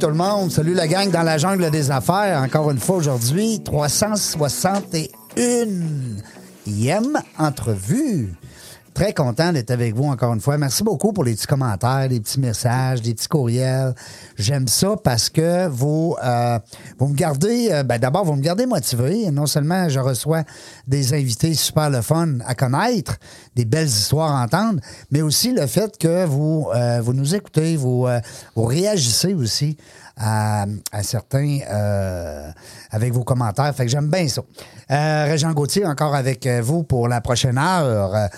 [0.00, 2.40] Tout le monde, salut la gang dans la jungle des affaires.
[2.42, 5.04] Encore une fois aujourd'hui, 361e
[7.38, 8.32] entrevue.
[9.00, 10.58] Très content d'être avec vous encore une fois.
[10.58, 13.94] Merci beaucoup pour les petits commentaires, les petits messages, les petits courriels.
[14.36, 16.58] J'aime ça parce que vous, euh,
[16.98, 19.30] vous me gardez, euh, ben d'abord, vous me gardez motivé.
[19.30, 20.42] Non seulement je reçois
[20.86, 23.16] des invités super le fun à connaître,
[23.56, 27.78] des belles histoires à entendre, mais aussi le fait que vous, euh, vous nous écoutez,
[27.78, 28.20] vous, euh,
[28.54, 29.78] vous réagissez aussi
[30.20, 30.66] à,
[31.02, 32.50] certains euh,
[32.90, 33.74] avec vos commentaires.
[33.74, 34.42] Fait que j'aime bien ça.
[34.90, 38.28] Euh, Régent Gauthier, encore avec euh, vous pour la prochaine heure.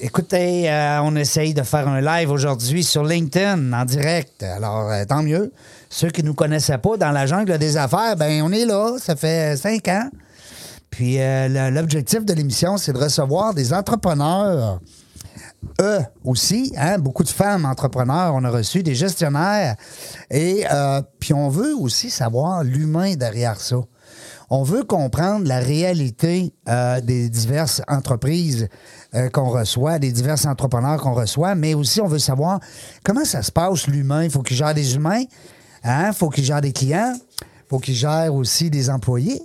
[0.00, 0.70] Écoutez,
[1.02, 4.42] on essaye de faire un live aujourd'hui sur LinkedIn en direct.
[4.42, 5.52] Alors, tant mieux.
[5.90, 8.96] Ceux qui ne nous connaissaient pas dans la jungle des affaires, ben on est là.
[8.98, 10.08] Ça fait cinq ans.
[10.90, 11.18] Puis
[11.72, 14.80] l'objectif de l'émission, c'est de recevoir des entrepreneurs
[15.80, 19.76] eux aussi, hein, beaucoup de femmes entrepreneurs, on a reçu des gestionnaires.
[20.30, 23.76] Et euh, puis on veut aussi savoir l'humain derrière ça.
[24.52, 28.68] On veut comprendre la réalité euh, des diverses entreprises
[29.14, 32.58] euh, qu'on reçoit, des divers entrepreneurs qu'on reçoit, mais aussi on veut savoir
[33.04, 34.24] comment ça se passe l'humain.
[34.24, 35.22] Il faut qu'ils gèrent des humains,
[35.84, 39.40] il faut qu'ils gèrent des clients, il faut qu'ils gèrent aussi des employés.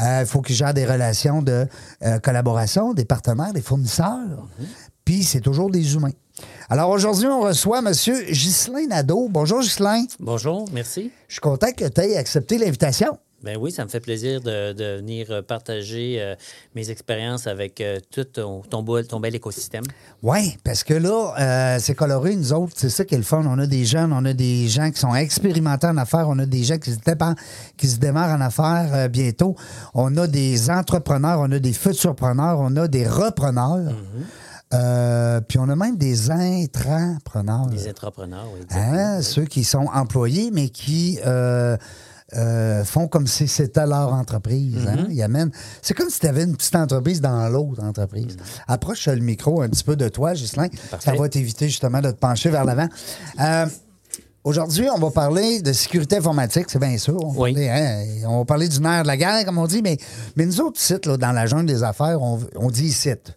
[0.00, 1.66] Il faut qu'ils gèrent des relations de
[2.22, 4.46] collaboration, des partenaires, des fournisseurs.
[5.08, 6.10] Puis c'est toujours des humains.
[6.68, 7.90] Alors aujourd'hui, on reçoit M.
[8.30, 9.28] Ghislain Nadeau.
[9.30, 10.04] Bonjour Ghislain.
[10.20, 11.10] Bonjour, merci.
[11.28, 13.16] Je suis content que tu aies accepté l'invitation.
[13.42, 16.34] Ben oui, ça me fait plaisir de, de venir euh, partager euh,
[16.74, 19.84] mes expériences avec euh, tout ton, ton, beau- ton bel écosystème.
[20.22, 23.42] Oui, parce que là, euh, c'est coloré, nous autres, c'est ça qui est le fun.
[23.46, 26.44] On a des jeunes, on a des gens qui sont expérimentés en affaires, on a
[26.44, 27.34] des gens qui se, dépa-
[27.78, 29.56] qui se démarrent en affaires bientôt.
[29.94, 33.94] On a des entrepreneurs, on a des futurpreneurs, on a des repreneurs.
[34.74, 37.68] Euh, puis on a même des intrapreneurs.
[37.70, 38.66] Les entrepreneurs, oui.
[38.70, 39.22] Hein?
[39.22, 41.76] Ceux qui sont employés, mais qui euh,
[42.36, 44.86] euh, font comme si c'était leur entreprise.
[44.86, 44.96] hein?
[44.96, 45.10] Mm-hmm.
[45.10, 48.36] Ils amènent- C'est comme si tu avais une petite entreprise dans l'autre entreprise.
[48.66, 50.68] Approche le micro un petit peu de toi, Ghislain.
[51.00, 51.18] Ça Mm-hmm.
[51.18, 52.88] Va t'éviter justement de te pencher vers l'avant.
[54.44, 57.16] Aujourd'hui, on va parler de sécurité informatique, c'est bien sûr.
[57.22, 57.52] On Oui.
[57.52, 59.98] parler, hein, on va parler du nerf de la guerre, comme on dit, mais,
[60.36, 63.36] mais nous autres, sites, dans la jungle des affaires, on, on dit site.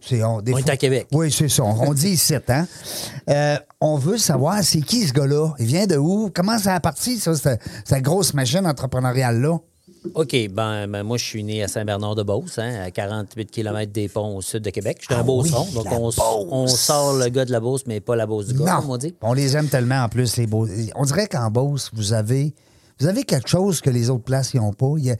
[0.00, 1.08] C'est- on, des est à Québec.
[1.12, 1.64] oui, c'est ça.
[1.64, 2.66] On dit ici, hein?
[3.28, 5.52] Euh, on veut savoir, c'est qui ce gars-là?
[5.58, 6.30] Il vient de où?
[6.34, 9.58] Comment ça a parti, ça, cette, cette grosse machine entrepreneuriale-là?
[10.14, 14.36] OK, ben, ben, moi, je suis né à Saint-Bernard-de-Beauce, hein, à 48 km des ponts
[14.36, 14.98] au sud de Québec.
[15.00, 16.18] Je suis Ah un Beauceron, oui, donc on, Beauce.
[16.20, 18.96] on sort le gars de la Beauce, mais pas la Beauce du gars, comme on
[18.96, 19.14] dit.
[19.22, 20.68] On les aime tellement, en plus, les beaux.
[20.94, 22.54] On dirait qu'en Beauce, vous avez,
[23.00, 24.92] vous avez quelque chose que les autres places n'ont pas.
[24.98, 25.16] Il y, a,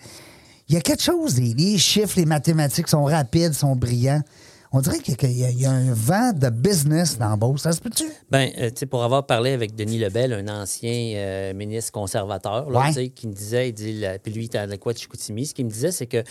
[0.69, 4.23] il y a quelque chose, les, les chiffres, les mathématiques sont rapides, sont brillants.
[4.71, 7.62] On dirait qu'il y a- y, un vent de business dans Beauce.
[7.62, 8.05] Ça se peut-tu?
[8.31, 12.69] Ben, euh, tu sais, pour avoir parlé avec Denis Lebel, un ancien euh, ministre conservateur,
[12.69, 13.09] là, Ouais.
[13.09, 15.47] qui me disait, il dit, la- puis lui, il était à la quoi de Chicoutimi,
[15.47, 16.23] ce qu'il me disait, c'est que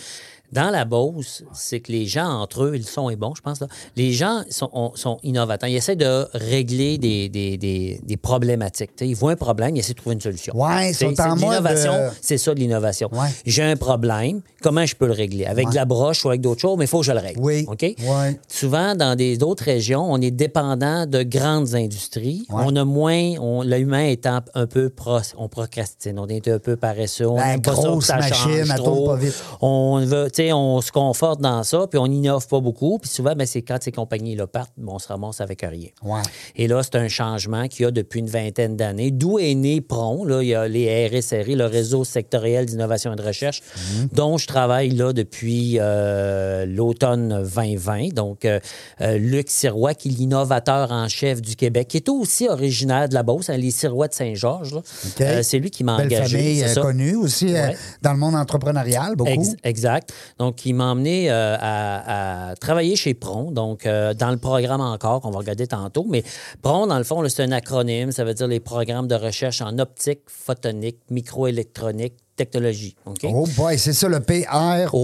[0.52, 3.60] dans la Beauce, c'est que les gens, entre eux, le son est bon, je pense,
[3.60, 3.66] là,
[3.96, 5.68] les gens sont, on- sont innovateurs.
[5.68, 8.90] Ils essaient de régler des, des, des, des problématiques.
[9.00, 10.54] Ils voient un problème, ils essaient de trouver une solution.
[10.56, 13.08] Ouais, ils sont en de l'innovation, euh, c'est ça de l'innovation.
[13.12, 13.28] Ouais.
[13.44, 15.44] J'ai un problème, comment je peux le régler?
[15.46, 15.70] Avec Ouais.
[15.72, 17.40] de la broche ou avec d'autres choses, mais il faut que je le règle.
[17.40, 17.64] Oui.
[17.68, 17.82] OK?
[17.82, 18.40] Ouais.
[18.48, 22.46] Souvent, dans d'autres régions, on est dépendant de grandes industries.
[22.50, 27.26] On a moins, l'humain étant un peu pro, on procrastine, on est un peu paresseux.
[27.28, 29.06] On pas ça, grosse ça machine, trop.
[29.06, 29.34] pas vite.
[29.60, 32.98] On veut, on se conforte dans ça, puis on n'innove pas beaucoup.
[32.98, 35.88] Puis souvent, ben, c'est quand ces compagnies-là partent, ben, on se ramasse avec rien.
[36.02, 36.20] Ouais.
[36.56, 39.10] Et là, c'est un changement qu'il y a depuis une vingtaine d'années.
[39.10, 40.24] D'où est né PRON.
[40.24, 43.62] Là, il y a les RSRI, le réseau sectoriel d'innovation et de recherche,
[44.00, 44.08] Mhm.
[44.12, 48.14] dont je travaille là depuis euh, l'automne 2020.
[48.14, 48.60] Donc, euh,
[49.00, 53.14] euh, Luc Sirois, qui est l'innovateur en chef du Québec, qui est aussi originaire de
[53.14, 54.76] la Beauce, hein, les Sirois de Saint-Georges.
[55.20, 56.38] Euh, c'est lui qui m'a Belle engagé.
[56.38, 56.80] famille euh, ça.
[56.80, 57.76] connue aussi Ouais.
[58.02, 59.30] dans le monde entrepreneurial, beaucoup.
[59.30, 60.12] Ex- exact.
[60.38, 64.80] Donc, il m'a emmené euh, à, à travailler chez PRON, donc euh, dans le programme
[64.80, 66.04] encore, qu'on va regarder tantôt.
[66.08, 66.22] Mais
[66.62, 68.12] PRON, dans le fond, c'est un acronyme.
[68.12, 72.94] Ça veut dire les programmes de recherche en optique, photonique, microélectronique, technologie.
[73.04, 73.26] OK?
[73.34, 74.20] Oh boy, c'est ça le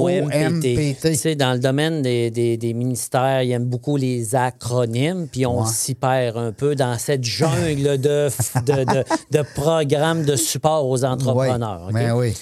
[0.08, 1.14] P-R-O-M-P-T.
[1.16, 5.60] Sais, dans le domaine des, des- des ministères, ils aiment beaucoup les acronymes, puis on
[5.62, 5.66] Ouais.
[5.68, 8.28] s'y perd un peu dans cette jungle de,
[8.66, 9.04] de, de-
[9.38, 11.86] de programmes de support aux entrepreneurs.
[11.92, 12.34] Ouais, ben oui.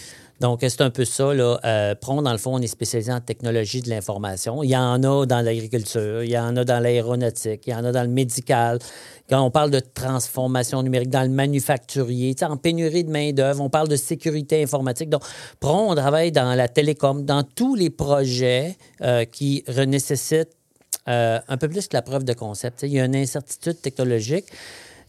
[0.42, 1.32] Donc, c'est un peu ça.
[1.32, 1.60] Là.
[1.64, 4.64] Euh, Pron, dans le fond, on est spécialisé en technologie de l'information.
[4.64, 7.84] Il y en a dans l'agriculture, il y en a dans l'aéronautique, il y en
[7.84, 8.80] a dans le médical.
[9.30, 13.86] Quand on parle de transformation numérique dans le manufacturier, en pénurie de main-d'œuvre, on parle
[13.86, 15.10] de sécurité informatique.
[15.10, 15.22] Donc,
[15.60, 20.56] Pron, on travaille dans la télécom, dans tous les projets euh, qui nécessitent
[21.08, 22.82] euh, un peu plus que la preuve de concept.
[22.82, 24.46] Il y a une incertitude technologique.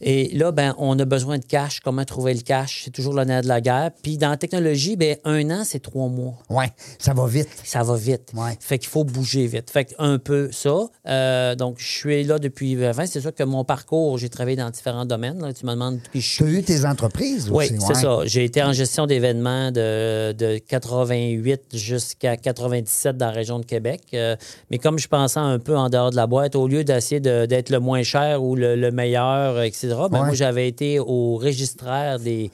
[0.06, 1.80] Et là, ben, on a besoin de cash.
[1.80, 2.82] Comment trouver le cash?
[2.84, 3.90] C'est toujours le nerf de la guerre.
[4.02, 6.34] Puis dans la technologie, ben, un an, c'est trois mois.
[6.50, 7.48] Ouais, ça va vite.
[7.64, 8.30] Ça va vite.
[8.34, 8.56] Ouais.
[8.60, 9.70] Fait qu'il faut bouger vite.
[9.70, 10.74] Fait que un peu ça.
[11.08, 13.06] Euh, donc, je suis là depuis 20.
[13.06, 15.40] C'est sûr que mon parcours, j'ai travaillé dans différents domaines.
[15.40, 15.54] là.
[15.54, 16.44] Tu me demandes qui je suis.
[16.44, 17.94] Tu as eu tes entreprises Oui, c'est ouais.
[17.94, 18.18] ça.
[18.26, 24.02] J'ai été en gestion d'événements de, de 88 jusqu'à 97 dans la région de Québec.
[24.12, 24.36] Euh,
[24.70, 27.46] mais comme je pensais un peu en dehors de la boîte, au lieu d'essayer de-
[27.46, 32.18] d'être le moins cher ou le, le meilleur, etc., ben moi, j'avais été au registraire
[32.18, 32.50] des,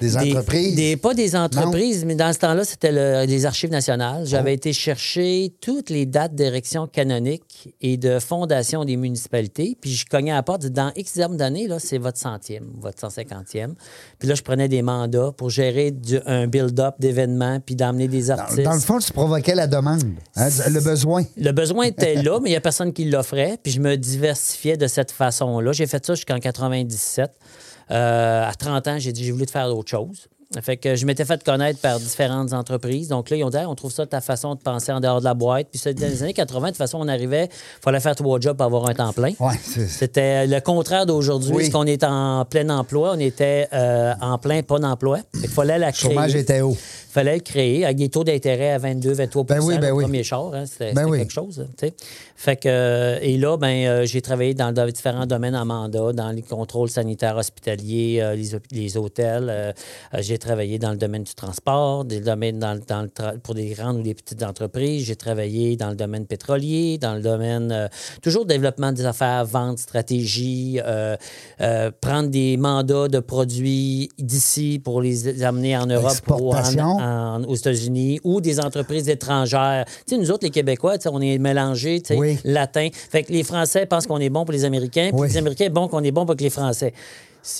[0.00, 0.74] Des entreprises?
[0.76, 4.26] des- pas des entreprises, mais dans ce temps-là, c'était le- les archives nationales.
[4.26, 4.54] J'avais Oh.
[4.54, 9.76] été chercher toutes les dates d'érection canonique et de fondation des municipalités.
[9.80, 13.74] Puis je cognais à la porte, dans X d'années, là, c'est votre centième, votre 150e.
[14.18, 18.24] Puis là, je prenais des mandats pour gérer du- un build-up d'événements, puis d'amener des
[18.26, 18.62] Dans, artistes.
[18.62, 20.02] dans le fond, tu provoquais la demande,
[20.36, 21.24] hein, le besoin.
[21.36, 23.58] Le besoin était là, mais il n'y a personne qui l'offrait.
[23.62, 25.72] Puis je me diversifiais de cette façon-là.
[25.72, 27.30] J'ai fait ça jusqu'en 97.
[27.90, 30.26] Euh, à 30 ans, j'ai dit j'ai voulu te faire d'autres choses.
[30.62, 33.08] Fait que je m'étais fait connaître par différentes entreprises.
[33.08, 35.24] Donc là, ils ont dit on trouve ça ta façon de penser en dehors de
[35.26, 35.66] la boîte.
[35.70, 38.40] Puis ça, dans les années 80, de toute façon, on arrivait, il fallait faire trois
[38.40, 39.32] jobs pour avoir un temps plein.
[39.40, 41.62] Ouais, c'est- C'était le contraire d'aujourd'hui, Oui.
[41.64, 45.18] parce qu'on est en plein emploi, on était euh, en plein pas d'emploi.
[45.34, 46.08] Il fallait la le créer.
[46.12, 46.78] chômage était haut.
[47.18, 50.04] Fallait le créer avec des taux d'intérêt à 22, 23 Ben oui, ben le oui.
[50.04, 50.54] premier char.
[50.54, 51.18] Hein, c'était Ben oui.
[51.18, 51.66] quelque chose.
[52.36, 56.12] Fait que, euh, et là, ben, euh, j'ai travaillé dans, dans différents domaines en mandat,
[56.12, 58.36] dans les contrôles sanitaires hospitaliers, euh,
[58.70, 59.74] les, hôtels.
[60.20, 63.54] j'ai travaillé dans le domaine du transport, des domaines dans, le- dans le tra- pour
[63.54, 65.04] des grandes ou des petites entreprises.
[65.04, 67.88] J'ai travaillé dans le domaine pétrolier, dans le domaine euh,
[68.22, 71.16] toujours développement des affaires, vente, stratégie, euh,
[71.60, 76.54] euh, prendre des mandats de produits d'ici pour les amener en Europe ou en.
[77.08, 79.84] En- aux États-Unis ou des entreprises étrangères.
[80.06, 82.38] Tu sais, nous autres, les Québécois, on est mélangés, tu sais, Oui.
[82.44, 82.88] latins.
[83.10, 85.28] Fait que les Français pensent qu'on est bon pour les Américains, puis Oui.
[85.28, 86.92] les Américains bon qu'on est bon pour les Français.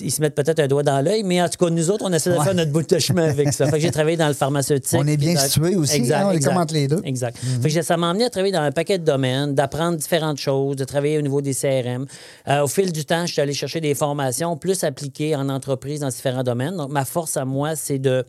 [0.01, 2.11] Ils se mettent peut-être un doigt dans l'œil, mais en tout cas, nous autres, on
[2.13, 2.43] essaie de Ouais.
[2.43, 3.65] faire notre bout de chemin avec ça.
[3.65, 4.99] Fait que j'ai travaillé dans le pharmaceutique.
[5.01, 6.51] On est bien situés aussi, Exact, hein, on les exact.
[6.51, 7.01] commente les deux.
[7.05, 7.37] Exact.
[7.61, 10.75] Fait que ça m'a amené à travailler dans un paquet de domaines, d'apprendre différentes choses,
[10.75, 12.05] de travailler au niveau des CRM.
[12.49, 16.01] Euh, au fil du temps, je suis allé chercher des formations plus appliquées en entreprise
[16.01, 16.75] dans différents domaines.
[16.75, 18.25] Donc, ma force à moi, c'est de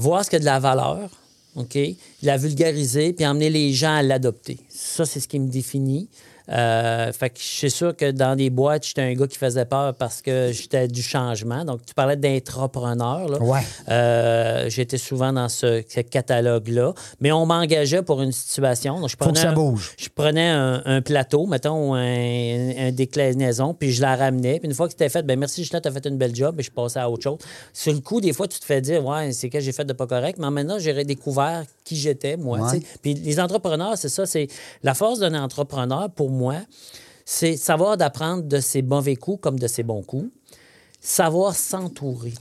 [0.00, 1.10] voir ce qui a de la valeur,
[1.56, 1.78] OK?
[2.22, 4.58] La vulgariser, puis emmener les gens à l'adopter.
[4.68, 6.08] Ça, c'est ce qui me définit.
[6.50, 9.64] Euh, fait que je suis sûr que dans des boîtes, j'étais un gars qui faisait
[9.64, 11.64] peur parce que j'étais du changement.
[11.64, 13.40] Donc, tu parlais d'intrapreneur.
[13.42, 13.60] Ouais.
[13.88, 16.92] Euh, j'étais souvent dans ce, ce catalogue-là.
[17.20, 19.00] Mais on m'engageait pour une situation.
[19.00, 19.94] Donc, je Faut que prenais ça un- bouge.
[19.98, 22.00] je prenais un, un plateau, mettons, un,
[22.88, 24.58] un déclinaison, puis je la ramenais.
[24.58, 26.62] Puis une fois que c'était fait, ben merci, Justin, t'as fait une belle job, et
[26.62, 27.38] je passais à autre chose.
[27.72, 29.92] Sur le coup, des fois, tu te fais dire, ouais, c'est que j'ai fait de
[29.92, 32.58] pas correct, mais maintenant, j'ai redécouvert qui j'étais, moi.
[32.60, 32.80] Ouais.
[33.02, 34.48] Puis les entrepreneurs, c'est ça, c'est
[34.82, 36.39] la force d'un entrepreneur, pour moi,
[37.24, 40.30] c'est savoir d'apprendre de ses mauvais coups comme de ses bons coups,
[41.00, 42.34] savoir s'entourer.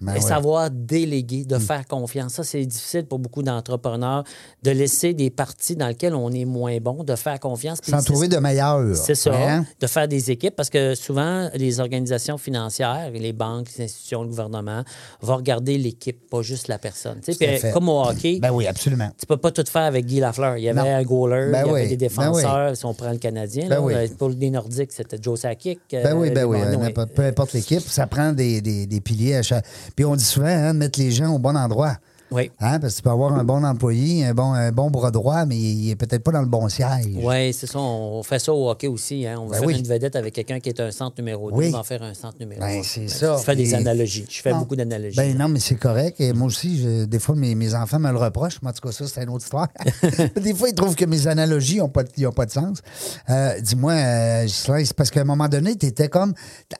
[0.00, 0.20] Ben et ouais.
[0.20, 2.34] savoir déléguer, de faire confiance.
[2.34, 4.24] Ça, c'est difficile pour beaucoup d'entrepreneurs
[4.62, 7.78] de laisser des parties dans lesquelles on est moins bon, de faire confiance.
[7.82, 8.96] S'entourer c'est- de meilleurs.
[8.96, 9.64] c'est ça, Hein?
[9.80, 14.28] de faire des équipes, parce que souvent, les organisations financières, les banques, les institutions, le
[14.28, 14.82] gouvernement,
[15.20, 17.20] vont regarder l'équipe, pas juste la personne.
[17.24, 19.10] Tu sais, puis, comme au hockey, Ben oui, absolument.
[19.18, 20.56] tu peux pas tout faire avec Guy Lafleur.
[20.56, 20.96] Il y avait Non.
[20.96, 23.68] un goaler, Ben il y oui, avait des ben défenseurs, si on prend le Canadien.
[23.68, 23.94] Là, oui.
[23.94, 25.80] euh, Pour les Nordiques, c'était Joe Sakic.
[25.90, 26.58] Ben oui, ben oui.
[26.60, 29.64] euh, Peu importe l'équipe, ça prend des, des, des piliers à chaque.
[29.96, 31.96] Puis on dit souvent, hein, de mettre les gens au bon endroit.
[32.30, 32.50] Oui.
[32.58, 35.44] Hein, parce que tu peux avoir un bon employé, un bon, un bon bras droit,
[35.44, 37.06] mais il est peut-être pas dans le bon siège.
[37.22, 37.78] Oui, c'est ça.
[37.78, 39.24] On fait ça au hockey aussi.
[39.24, 39.36] Hein.
[39.38, 39.78] On va Ben faire oui.
[39.78, 41.56] une vedette avec quelqu'un qui est un centre numéro 2.
[41.56, 41.66] Oui.
[41.68, 42.82] On va en faire un centre numéro Ben, 1.
[42.82, 43.36] c'est ça.
[43.38, 44.24] Je fais des analogies.
[44.28, 44.60] Je fais Non.
[44.60, 45.16] beaucoup d'analogies.
[45.16, 46.20] Ben non, mais c'est correct.
[46.20, 48.58] Et moi aussi, je- des fois, mes, mes enfants me le reprochent.
[48.62, 49.68] Mais en tout cas, ça, c'est une autre histoire.
[50.40, 52.78] des fois, ils trouvent que mes analogies n'ont pas, ont pas de sens.
[53.30, 56.32] Euh, Dis-moi, euh, c'est parce qu'à un moment donné, tu étais comme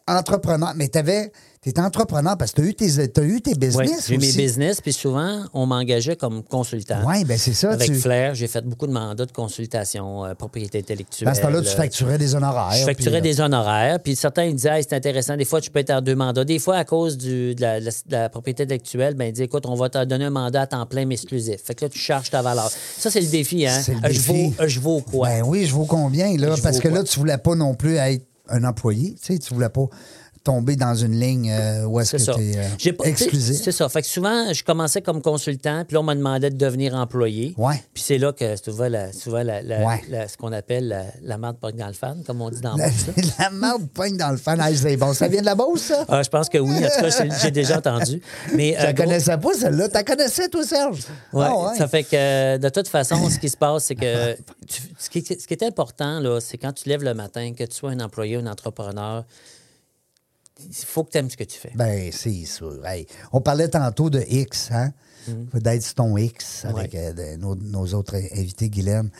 [0.08, 1.30] entrepreneur, mais tu avais,
[1.64, 4.82] Tu es entrepreneur parce que tu as eu tes, tes Oui, business j'ai mes business,
[4.82, 6.98] puis souvent, on m'engageait comme consultant.
[7.06, 7.70] Oui, ben c'est ça.
[7.70, 7.94] Avec tu...
[7.98, 11.26] Flair, j'ai fait beaucoup de mandats de consultation, euh, propriété intellectuelle.
[11.28, 12.72] Dans ce temps-là, tu euh, facturais des honoraires.
[12.78, 15.62] Je facturais puis, euh, des honoraires, puis certains ils disaient Hey, c'est intéressant, des fois
[15.62, 16.44] tu peux être en deux mandats.
[16.44, 19.74] Des fois, à cause du- de, la, de propriété intellectuelle, ben, ils disent écoute, on
[19.74, 21.62] va te donner un mandat à temps plein, mais exclusif.
[21.64, 22.70] Fait que là, tu charges ta valeur.
[22.98, 23.80] Ça, c'est le défi, hein?
[23.82, 24.48] C'est le Euh, Je défi.
[24.50, 25.28] vaux, je vaux quoi?
[25.28, 26.56] Ben oui, je vaux combien, là?
[26.56, 26.98] Je parce que quoi?
[26.98, 29.14] là, tu voulais pas non plus être un employé.
[29.22, 29.86] Tu sais, tu voulais pas
[30.44, 32.34] tomber dans une ligne euh, où est-ce que ça.
[32.34, 33.62] tu es exclusif?
[33.62, 33.88] C'est ça.
[33.88, 37.54] Fait que souvent, je commençais comme consultant, puis là, on m'a demandé de devenir employé.
[37.56, 37.82] Ouais.
[37.94, 40.02] Puis c'est là que souvent, la, souvent la, la- Ouais.
[40.10, 42.76] la- ce qu'on appelle la, la marde pogne dans le fan, comme on dit dans
[42.76, 43.06] La, bourse.
[43.38, 44.58] la marde pogne dans le fan.
[44.60, 45.14] Ah, c'est bon.
[45.14, 46.04] Ça vient de la Beauce, ça?
[46.08, 46.76] Ah, je pense que oui.
[46.76, 48.20] En tout cas, j'ai- déjà entendu.
[48.54, 49.88] Mais, Je euh, gros- connaissais pas, celle-là.
[49.88, 51.00] Tu la connaissais, toi, Serge?
[51.32, 51.78] Ouais, Ah, ouais.
[51.78, 54.34] Ça fait que, euh, de toute façon, ce qui se passe, c'est que
[54.68, 57.64] tu- ce, qui, ce qui est important, là, c'est quand tu lèves le matin, que
[57.64, 59.24] tu sois un employé ou un entrepreneur,
[60.60, 61.72] il faut que tu aimes ce que tu fais.
[61.74, 62.84] Ben, c'est sûr.
[62.86, 64.92] Hey, on parlait tantôt de X, hein?
[65.54, 66.92] D'être sur ton X avec.
[66.92, 66.98] Ouais.
[67.18, 69.10] euh, de- nos, nos autres invités, Guylaine.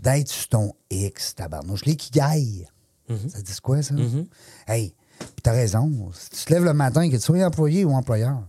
[0.00, 1.84] D'être sur ton X, tabarnouche.
[1.86, 2.66] Les qui gaillent.
[3.08, 3.28] Mm-hmm.
[3.30, 3.94] Ça dit quoi, ça?
[4.68, 6.10] Hey, puis t'as raison.
[6.18, 8.42] Si tu te lèves le matin, que tu sois employé ou employeur,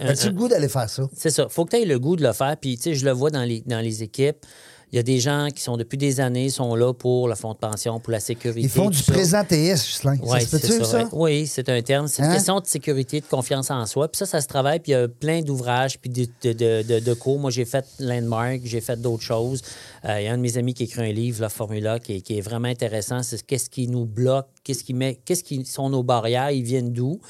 [0.00, 1.08] as-tu un- le goût d'aller faire ça?
[1.16, 1.48] C'est ça.
[1.48, 2.56] faut que tu aies le goût de le faire.
[2.60, 4.44] Puis, tu sais, je le vois dans les, dans les équipes.
[4.92, 7.52] Il y a des gens qui sont depuis des années, sont là pour le fonds
[7.52, 8.60] de pension, pour la sécurité.
[8.60, 9.12] Ils font du ça.
[9.12, 10.16] présent TS, Justin.
[10.22, 10.98] Oui, ça se ça?
[10.98, 11.04] ouais.
[11.12, 12.06] Oui, c'est un terme.
[12.06, 12.34] C'est une Hein?
[12.34, 14.06] question de sécurité, de confiance en soi.
[14.08, 14.78] Puis ça, ça se travaille.
[14.78, 17.38] Puis il y a plein d'ouvrages, puis de, de, de- de- de cours.
[17.40, 19.60] Moi, j'ai fait Landmark, j'ai fait d'autres choses.
[20.08, 22.14] Euh, il y a un de mes amis qui écrit un livre, la Formula, qui
[22.16, 23.22] est, qui est vraiment intéressant.
[23.24, 26.92] C'est qu'est-ce qui nous bloque, qu'est-ce qui met, qu'est-ce qui sont nos barrières, ils viennent
[26.92, 27.20] d'où?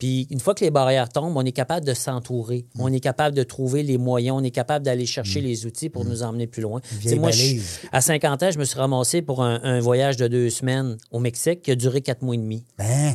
[0.00, 2.64] Puis une fois que les barrières tombent, on est capable de s'entourer.
[2.74, 2.80] Mm.
[2.80, 4.36] On est capable de trouver les moyens.
[4.40, 6.80] On est capable d'aller chercher les outils pour nous emmener plus loin.
[7.20, 7.60] Moi, je-
[7.92, 11.20] à 50 ans, je me suis ramassé pour un, un voyage de deux semaines au
[11.20, 12.64] Mexique qui a duré quatre mois et demi.
[12.78, 13.14] Ben.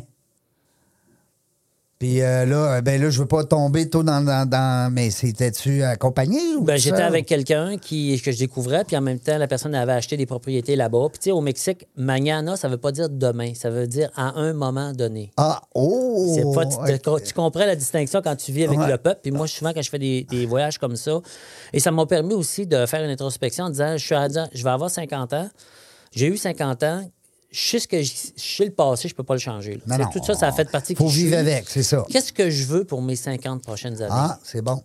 [1.99, 4.23] Puis euh, là, ben là, je veux pas tomber tôt dans.
[4.23, 8.85] dans, dans- mais c'était-tu accompagné ou Ben, tout j'étais avec quelqu'un qui, que je découvrais,
[8.85, 11.07] puis en même temps, la personne avait acheté des propriétés là-bas.
[11.11, 14.39] Puis, tu sais, au Mexique, mañana, ça veut pas dire demain, ça veut dire à
[14.39, 15.31] un moment donné.
[15.35, 16.33] Ah, oh!
[16.33, 18.89] C'est pas, tu, comprends la distinction quand tu vis avec Ouais.
[18.89, 19.19] le peuple.
[19.21, 21.19] Puis moi, souvent, quand je fais des, des voyages comme ça,
[21.73, 24.63] et ça m'a permis aussi de faire une introspection en disant, je suis à je
[24.63, 25.49] vais avoir 50 ans,
[26.13, 27.03] j'ai eu 50 ans,
[27.51, 29.81] je sais ce que je, je sais le passé, je peux pas le changer.
[29.87, 32.05] Non, tout ça, ça a fait partie Faut vivre avec, c'est ça.
[32.09, 34.09] Qu'est-ce que je veux pour mes 50 prochaines années?
[34.11, 34.81] Ah, c'est bon.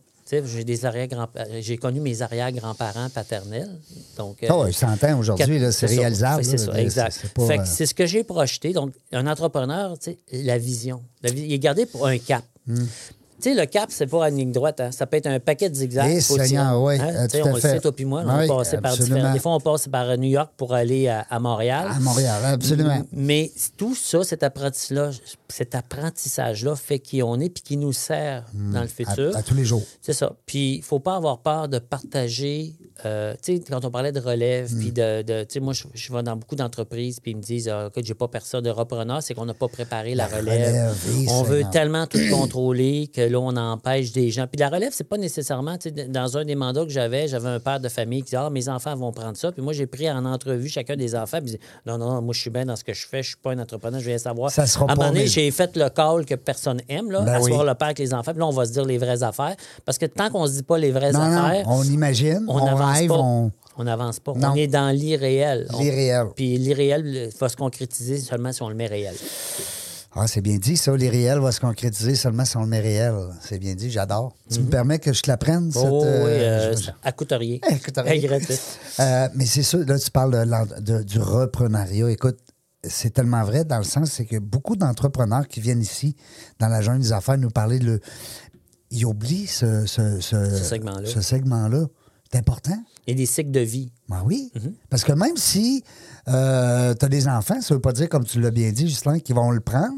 [0.47, 0.79] J'ai des
[1.09, 1.29] grands
[1.61, 3.71] j'ai connu mes arrière-grands-parents paternels.
[4.17, 6.45] Donc, euh, Ah ouais, 100 ans aujourd'hui, c'est réalisable.
[6.45, 7.21] C'est ça, exact.
[7.37, 8.73] C'est- euh, c'est ce que j'ai projeté.
[8.73, 11.03] Donc, un entrepreneur, tu sais, la vision.
[11.23, 12.45] La il est gardé pour un cap.
[12.67, 12.85] Hmm.
[13.45, 14.81] Tu sais, le cap, c'est pas une ligne droite.
[14.81, 14.91] hein.
[14.91, 16.11] Ça peut être un paquet de zigzags.
[16.11, 16.77] Eh, faut Seigneur, tirer.
[16.83, 17.15] oui, Hein?
[17.15, 17.69] euh, tout on le fait.
[17.73, 19.33] sait, toi puis moi, on Oui, par différents...
[19.35, 21.89] Des fois, on passe par New York pour aller à, à Montréal.
[21.95, 23.03] À Montréal, absolument.
[23.13, 25.11] Mais tout ça, cet apprentissage-là,
[25.49, 29.07] cet apprentissage-là fait qui on est puis qui nous sert dans le Hmm.
[29.07, 29.37] À, futur.
[29.37, 29.83] à tous les jours.
[30.01, 30.33] C'est ça.
[30.47, 32.73] Puis, il faut pas avoir peur de partager.
[33.05, 35.23] euh, tu sais, quand on parlait de relève, puis de.
[35.23, 37.89] de- tu sais, moi, je, je vais dans beaucoup d'entreprises, puis ils me disent ah,
[37.91, 40.69] écoute, j'ai pas personne de repreneur, c'est qu'on n'a pas préparé la, La relève.
[40.69, 44.47] relève, oui, on veut tellement tout contrôler que là, on empêche des gens.
[44.47, 45.77] Puis la relève, c'est pas nécessairement.
[46.09, 48.69] Dans un des mandats que j'avais, j'avais un père de famille qui disait Ah, mes
[48.69, 49.53] enfants vont prendre ça.
[49.53, 52.41] Puis moi, j'ai pris en entrevue chacun des enfants, puis Non, non, non, moi, je
[52.41, 54.51] suis bien dans ce que je fais, je suis pas un entrepreneur, je viens savoir.
[54.51, 57.35] Ça sera à un moment donné, j'ai fait le call que personne aime, là, Ben
[57.35, 57.67] asseoir oui.
[57.67, 59.57] le père avec les enfants, puis là, on va se dire les vraies affaires.
[59.85, 62.65] Parce que tant qu'on se dit pas les vraies Non, non, affaires, on imagine, on,
[62.65, 63.19] n'avance rêve, pas.
[63.19, 63.51] on.
[63.77, 64.35] On n'avance pas.
[64.35, 64.51] Non.
[64.53, 65.67] On est dans l'irréel.
[65.75, 66.27] On- L'irréel.
[66.37, 69.17] Puis l'irréel va se concrétiser seulement si on le met réel.
[70.17, 70.97] Ah, c'est bien dit, ça.
[70.97, 73.15] Les réels vont se concrétiser seulement si on le met réel.
[73.41, 74.35] C'est bien dit, j'adore.
[74.51, 75.83] Tu me permets que je te la prenne, cette.
[75.83, 75.91] Mhm.
[75.93, 77.59] Oh, oui, euh, euh, je- ça- à coûte rien.
[77.85, 78.21] Coûte rien.
[78.23, 78.55] Gratuit.
[79.01, 80.47] Euh, mais c'est sûr, là, tu parles
[80.81, 82.11] de du reprenariat.
[82.11, 82.39] Écoute,
[82.85, 86.15] c'est tellement vrai dans le sens, c'est que beaucoup d'entrepreneurs qui viennent ici,
[86.61, 88.01] dans la jungle des affaires, nous parler de le.
[88.91, 91.07] Ils oublient ce, ce, ce, segment-là.
[91.09, 91.87] ce segment-là.
[92.31, 92.77] C'est important.
[93.07, 93.91] Il y a des cycles de vie.
[94.09, 94.53] Ben oui.
[94.55, 94.75] Mhm.
[94.91, 95.83] Parce que même si
[96.27, 99.35] tu as des enfants, ça veut pas dire, comme tu l'as bien dit, Justin, qu'ils
[99.35, 99.95] vont le prendre.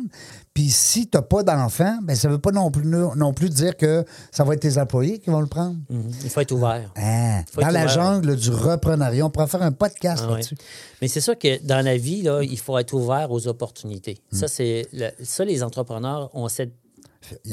[0.54, 3.76] Puis si tu n'as pas d'enfants, ben ça veut pas non plus, non plus dire
[3.76, 5.76] que ça va être tes employés qui vont le prendre.
[5.90, 6.10] Mhm.
[6.24, 6.90] Il faut être ouvert.
[6.96, 7.94] Hein, Faut Dans être la ouvert.
[7.94, 10.34] jungle du reprenariat, on pourrait faire un podcast Ah ouais.
[10.36, 10.56] là-dessus.
[11.02, 14.16] Mais c'est sûr que dans la vie, là, il faut être ouvert aux opportunités.
[14.32, 16.72] Ça, c'est le- ça, les entrepreneurs ont cette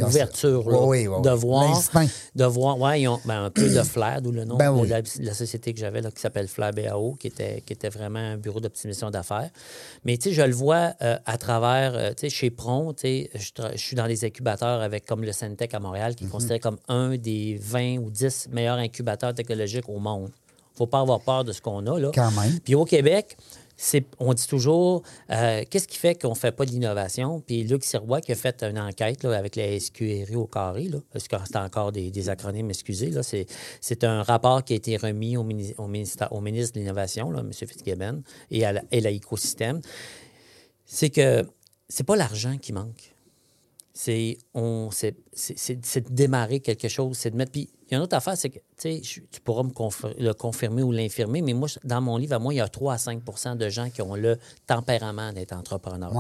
[0.01, 1.81] ouverture là, Oui, oui, oui, de voir,
[2.35, 4.85] de voir, ouais, ils ont ben, un peu de flair, d'où le nom Ben de
[4.87, 8.37] la, la société que j'avais qui s'appelle Flair BAO, qui était, qui était vraiment un
[8.37, 9.49] bureau d'optimisation d'affaires.
[10.05, 13.77] Mais tu sais, je le vois euh, à travers, euh, tu sais, chez Pron, je,
[13.77, 16.15] suis dans les incubateurs avec comme le Centec à Montréal, Mhm.
[16.15, 20.29] qui est considéré comme un des 20 ou 10 meilleurs incubateurs technologiques au monde.
[20.75, 22.09] faut pas avoir peur de ce qu'on a là.
[22.13, 22.59] Quand même.
[22.61, 23.37] Puis au Québec,
[24.19, 27.41] on dit toujours, euh, qu'est-ce qui fait qu'on ne fait pas de l'innovation?
[27.41, 31.27] Puis Luc Sirois qui a fait une enquête avec la SQRI au carré, là, parce
[31.27, 35.43] que c'est encore des, acronymes, excusez, là, c'est, un rapport qui a été remis au,
[35.43, 37.51] ministre de l'Innovation, là, M.
[37.53, 39.81] Fitzgibbon, et à, l'écosystème.
[40.85, 41.45] C'est que
[41.89, 43.13] c'est pas l'argent qui manque
[43.93, 47.59] c'est on c'est, c'est, de démarrer quelque chose, c'est de mettre.
[47.93, 49.69] Il y a une autre affaire, c'est que tu pourras me
[50.19, 52.93] le confirmer ou l'infirmer, mais moi, dans mon livre, à moi, il y a 3
[52.93, 56.11] à 5% de gens qui ont le tempérament d'être entrepreneur.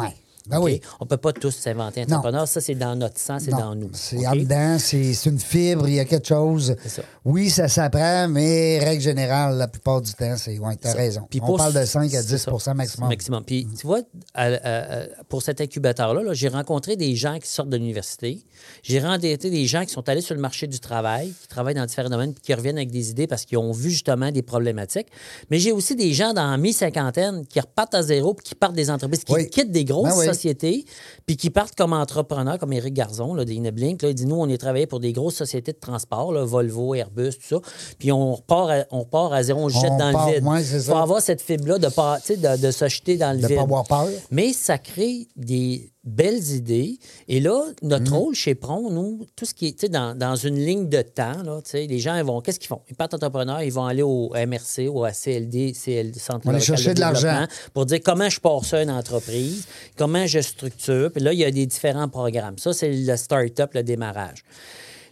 [0.47, 0.81] Ben oui.
[0.99, 2.17] On peut pas tous s'inventer Non.
[2.17, 2.47] entrepreneur.
[2.47, 3.89] Ça, c'est dans notre sang, c'est dans nous.
[3.93, 4.25] C'est OK?
[4.27, 6.75] en dedans, c'est une fibre, il y a quelque chose.
[6.85, 7.01] Ça.
[7.23, 10.59] Oui, ça s'apprend, mais règle générale, la plupart du temps, c'est.
[10.59, 11.21] Oui, tu as raison.
[11.29, 12.73] Puis On parle de 5 à c'est 10 ça.
[12.73, 13.09] maximum.
[13.09, 13.43] Maximum.
[13.45, 14.01] Puis, tu vois,
[14.33, 18.43] à- à- à- pour cet incubateur-là, là, j'ai rencontré des gens qui sortent de l'université.
[18.83, 21.85] J'ai rencontré des gens qui sont allés sur le marché du travail, qui travaillent dans
[21.85, 25.07] différents domaines, puis qui reviennent avec des idées parce qu'ils ont vu justement des problématiques.
[25.49, 28.89] Mais j'ai aussi des gens dans mi-cinquantaine qui repartent à zéro, puis qui partent des
[28.89, 29.49] entreprises, qui Oui.
[29.49, 30.25] quittent des grosses Ben oui.
[30.33, 30.85] Sociétés,
[31.25, 34.01] puis qui partent comme entrepreneurs, comme Éric Garzon, là, d'Ineblink.
[34.01, 36.95] Là, il dit Nous, on est travaillé pour des grosses sociétés de transport, là, Volvo,
[36.95, 37.69] Airbus, tout ça.
[37.99, 40.35] Puis on repart à, on repart à zéro, on se jette On dans part- le
[40.35, 40.43] vide.
[40.47, 41.01] ouais, c'est faut ça.
[41.01, 43.55] avoir cette fibre-là de, pas- de, de se jeter dans le De vide.
[43.57, 44.07] pas avoir peur.
[44.31, 46.99] Mais ça crée des belles idées.
[47.27, 48.17] Et là, notre Mhm.
[48.17, 51.61] rôle chez Pron, nous, tout ce qui est dans, dans une ligne de temps, là,
[51.73, 52.81] les gens, ils vont, qu'est-ce qu'ils font?
[52.89, 56.59] Ils partent entrepreneurs, ils vont aller au MRC ou à CLD, CLD, Centre On va
[56.59, 57.45] chercher de l'argent.
[57.73, 59.65] pour dire comment je pars ça une entreprise,
[59.97, 61.09] comment je structure.
[61.13, 62.57] Puis là, il y a des différents programmes.
[62.57, 64.43] Ça, c'est le start-up, le démarrage.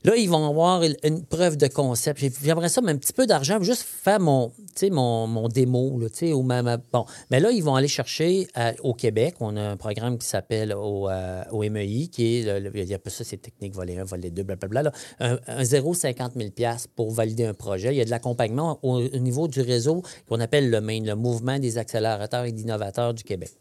[0.04, 2.20] Là, ils vont avoir une- preuve de concept.
[2.20, 4.52] J'ai- J'aimerais ça, mais un petit peu d'argent juste faire mon,
[4.90, 6.00] mon, mon démo.
[6.00, 7.06] Là, ou ma- bon.
[7.30, 9.36] Mais là, ils vont aller chercher à- au Québec.
[9.40, 13.00] On a un programme qui s'appelle au, euh, au MEI, qui est, il y a
[13.00, 14.82] pas ça, c'est technique, volet 1, volet 2, blablabla.
[14.84, 16.50] Là, un, un 0,50 000
[16.96, 17.94] pour valider un projet.
[17.94, 21.16] Il y a de l'accompagnement au, au niveau du réseau qu'on appelle le MAIN, le
[21.16, 23.52] Mouvement des accélérateurs et d'innovateurs du Québec.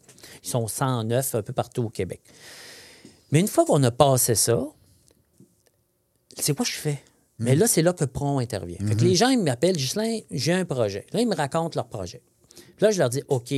[0.43, 2.21] Ils sont 109 un peu partout au Québec.
[3.31, 4.65] Mais une fois qu'on a passé ça,
[6.37, 7.01] c'est quoi je fais?
[7.39, 8.77] Mais là, c'est là que Pron intervient.
[8.87, 11.07] Fait que les gens, ils m'appellent, Ghislain, j'ai un projet.
[11.11, 12.21] Là, ils me racontent leur projet.
[12.55, 13.51] Puis là, je leur dis, OK,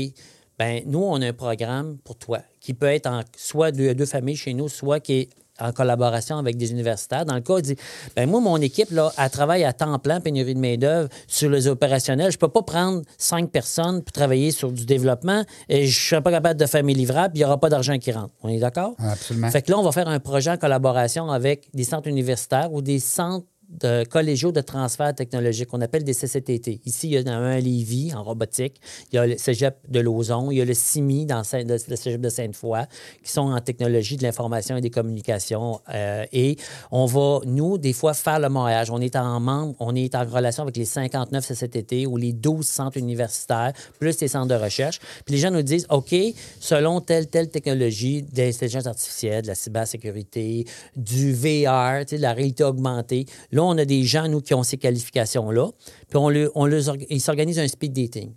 [0.57, 4.05] ben nous, on a un programme pour toi qui peut être en, soit deux, deux
[4.05, 5.29] familles chez nous, soit qui est
[5.63, 7.25] en collaboration avec des universitaires.
[7.25, 7.75] Dans le cas, il dit,
[8.15, 11.67] ben moi, mon équipe, là, elle travaille à temps plein, pénurie de main-d'œuvre, sur les
[11.67, 12.31] opérationnels.
[12.31, 16.31] Je peux pas prendre cinq personnes pour travailler sur du développement et je serai pas
[16.31, 18.33] capable de faire mes livrables, il n'y aura pas d'argent qui rentre.
[18.43, 18.95] On est d'accord?
[18.99, 19.49] Absolument.
[19.51, 22.81] Fait que là, on va faire un projet en collaboration avec des centres universitaires ou
[22.81, 23.45] des centres
[23.79, 26.81] de collégiaux de transfert technologique qu'on appelle des CCTT.
[26.85, 28.79] Ici, il y en a un à Lévis, en robotique.
[29.11, 30.51] Il y a le cégep de Lauson.
[30.51, 32.85] Il y a le CIMI, dans le cégep de Sainte-Foy,
[33.23, 35.81] qui sont en technologie de l'information et des communications.
[35.93, 36.57] Euh, et
[36.91, 38.91] on va, nous, des fois, faire le mariage.
[38.91, 42.65] On est en membre, on est en relation avec les 59 CCTT ou les 12
[42.65, 44.99] centres universitaires, plus les centres de recherche.
[45.25, 46.15] Puis les gens nous disent, OK,
[46.59, 53.25] selon telle, telle technologie d'intelligence artificielle, de la cybersécurité, du VR, de la réalité augmentée,
[53.51, 55.69] là, on a des gens, nous, qui ont ces qualifications-là.
[56.09, 58.33] Puis on, le, on les ils s'organisent un speed dating.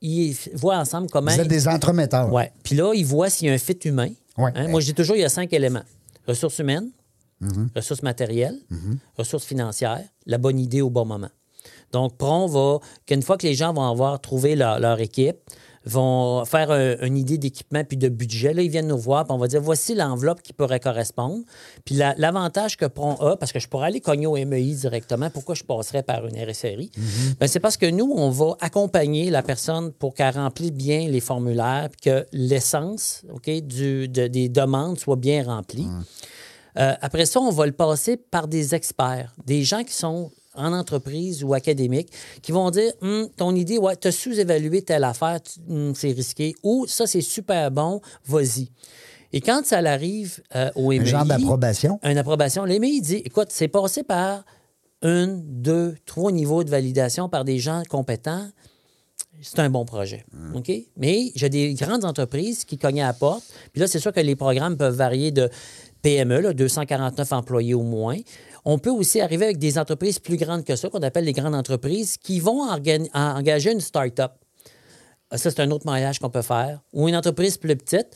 [0.00, 1.30] Ils voient ensemble comment...
[1.30, 2.32] Vous êtes des entremetteurs.
[2.32, 2.52] Ouais.
[2.62, 4.10] Puis là, ils voient s'il y a un fit humain.
[4.36, 4.50] Ouais.
[4.54, 5.84] Hein, Moi, je dis toujours, il y a cinq éléments.
[6.26, 6.90] Ressources humaines,
[7.74, 8.58] ressources matérielles,
[9.16, 11.30] ressources financières, la bonne idée au bon moment.
[11.92, 15.36] Donc, Pron va, qu'une fois que les gens vont avoir trouvé leur, leur équipe,
[15.86, 18.54] vont faire un- une idée d'équipement puis de budget.
[18.54, 21.44] Là, ils viennent nous voir, puis on va dire voici l'enveloppe qui pourrait correspondre.
[21.84, 25.30] Puis la- l'avantage que Pron a, parce que je pourrais aller cogner au MEI directement,
[25.30, 26.90] pourquoi je passerais par une RSRI?
[27.38, 31.20] Ben, c'est parce que nous, on va accompagner la personne pour qu'elle remplisse bien les
[31.20, 35.86] formulaires, puis que l'essence ok, du, de- des demandes soit bien remplie.
[36.76, 40.72] Euh, après ça, on va le passer par des experts, des gens qui sont en
[40.72, 42.10] entreprise ou académiques,
[42.42, 46.54] qui vont dire Hum, ton idée, ouais, tu as sous-évalué telle affaire, hum, c'est risqué,
[46.62, 48.70] ou ça, c'est super bon, vas-y.
[49.32, 51.98] Et quand ça arrive euh, au Un MEI, genre d'approbation.
[52.04, 54.44] une approbation, il dit écoute, c'est passé par
[55.02, 58.46] une, deux, trois niveaux de validation par des gens compétents
[59.42, 60.24] c'est un bon projet.
[60.54, 60.70] OK?
[60.96, 63.44] Mais j'ai des grandes entreprises qui cognaient à la porte.
[63.72, 65.50] Puis là, c'est sûr que les programmes peuvent varier de
[66.02, 68.16] PME, là, 249 employés au moins.
[68.64, 71.54] On peut aussi arriver avec des entreprises plus grandes que ça, qu'on appelle les grandes
[71.54, 72.62] entreprises, qui vont
[73.12, 74.32] engager une start-up.
[75.30, 76.80] Ah, Ça, c'est un autre mariage qu'on peut faire.
[76.92, 78.08] Ou une entreprise plus petite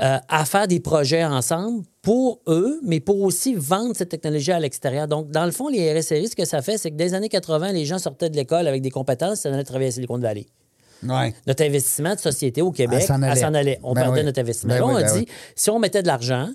[0.00, 4.58] euh, à faire des projets ensemble pour eux, mais pour aussi vendre cette technologie à
[4.60, 5.06] l'extérieur.
[5.08, 7.28] Donc, dans le fond, les RSRI, ce que ça fait, c'est que dès les années
[7.28, 10.46] 80, les gens sortaient de l'école avec des compétences, ils allaient travailler à Silicon Valley.
[11.06, 11.34] Ouais.
[11.46, 13.44] Notre investissement de société au Québec, Elle s'en allait.
[13.44, 13.80] allait.
[13.82, 14.26] On Ben perdait oui.
[14.26, 14.74] notre investissement.
[14.74, 15.28] Ben Là, oui, on a ben dit, oui.
[15.54, 16.48] si on mettait de l'argent,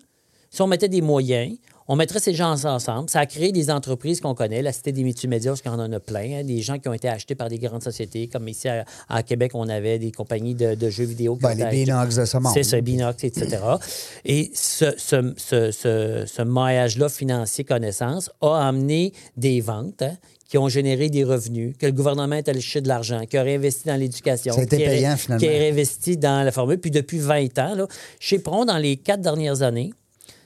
[0.50, 1.56] si on mettait des moyens,
[1.92, 3.10] On mettrait ces gens ensemble.
[3.10, 4.62] Ça a créé des entreprises qu'on connaît.
[4.62, 6.40] La Cité des multimédias, parce qu'on en a plein.
[6.40, 8.28] hein, des gens qui ont été achetés par des grandes sociétés.
[8.28, 11.36] Comme ici à, à Québec, on avait des compagnies de, de jeux vidéo.
[11.42, 11.66] Ben, les.
[11.86, 12.54] Binox de ce monde.
[12.54, 13.58] C'est ça, Binox, etc.
[14.26, 20.04] Et ce, ce, ce, ce, ce maillage-là financier connaissance a amené des ventes.
[20.04, 20.14] hein,
[20.48, 23.44] qui ont généré des revenus, que le gouvernement est allé chercher de l'argent, qui a
[23.44, 26.80] réinvesti dans l'éducation, Ça qui a- payant, qui a réinvesti dans la formule.
[26.80, 27.88] Puis depuis 20 ans, là,
[28.20, 29.92] chez Pron, dans les quatre dernières années,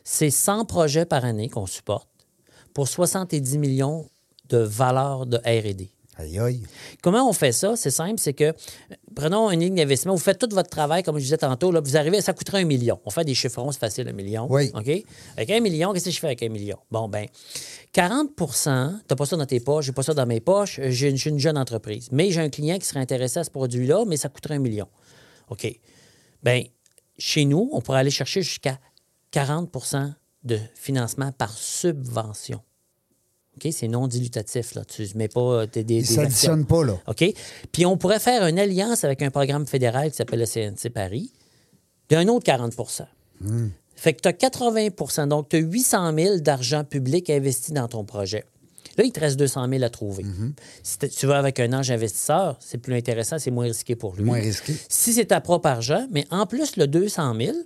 [0.04, 2.10] c'est 100 projets par année qu'on supporte
[2.74, 4.10] pour 70 millions
[4.50, 5.90] de valeur de R&D.
[6.18, 6.64] Aïe, aïe.
[7.02, 7.76] Comment on fait ça?
[7.76, 8.54] C'est simple, c'est que
[9.16, 11.98] prenons une ligne d'investissement, vous faites tout votre travail, comme je disais tantôt, là, vous
[11.98, 13.00] arrivez, ça coûterait un million.
[13.06, 14.46] On fait des chiffrons, c'est facile, un million.
[14.48, 14.72] Oui.
[14.76, 14.90] OK?
[15.38, 16.78] Avec un million, qu'est-ce que je fais avec un million?
[16.92, 17.26] Bon, ben
[17.96, 21.18] 40% t'as pas ça dans tes poches, j'ai pas ça dans mes poches, j'ai une,
[21.26, 22.10] une jeune entreprise.
[22.12, 24.88] Mais j'ai un client qui serait intéressé à ce produit-là, mais ça coûterait un million.
[25.50, 25.68] OK.
[26.44, 26.64] Bien,
[27.18, 28.78] chez nous, on pourrait aller chercher jusqu'à
[29.34, 32.62] 40% de financement par subvention.
[33.56, 33.72] OK?
[33.72, 34.84] C'est non dilutatif, là.
[34.86, 36.66] Tu ne mets pas euh, des, des, Il des s'additionne actions.
[36.78, 36.98] pas, là.
[37.08, 37.24] OK?
[37.72, 41.32] Puis on pourrait faire une alliance avec un programme fédéral qui s'appelle le CNC Paris
[42.10, 43.06] d'un autre 40%
[43.96, 48.04] Fait que tu as 80% donc tu as 800 000 d'argent public investi dans ton
[48.04, 48.44] projet.
[48.98, 50.24] Là, il te reste 200 000 à trouver.
[50.84, 54.16] Si t'es- tu vas avec un ange investisseur, c'est plus intéressant, c'est moins risqué pour
[54.16, 54.24] lui.
[54.24, 54.76] Moins risqué.
[54.90, 57.58] Si c'est ta propre argent, mais en plus, le 200 000,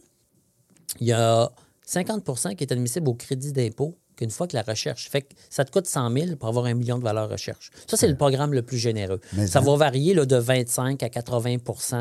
[0.99, 1.51] il y a
[1.87, 5.09] 50% qui est admissible au crédit d'impôt qu'une fois que la recherche.
[5.09, 7.71] Fait que ça te coûte 100 000 pour avoir un million de valeur recherche.
[7.87, 9.21] Ça, c'est le programme le plus généreux.
[9.33, 9.61] Mais ça hein?
[9.61, 11.57] va varier là, de 25 à 80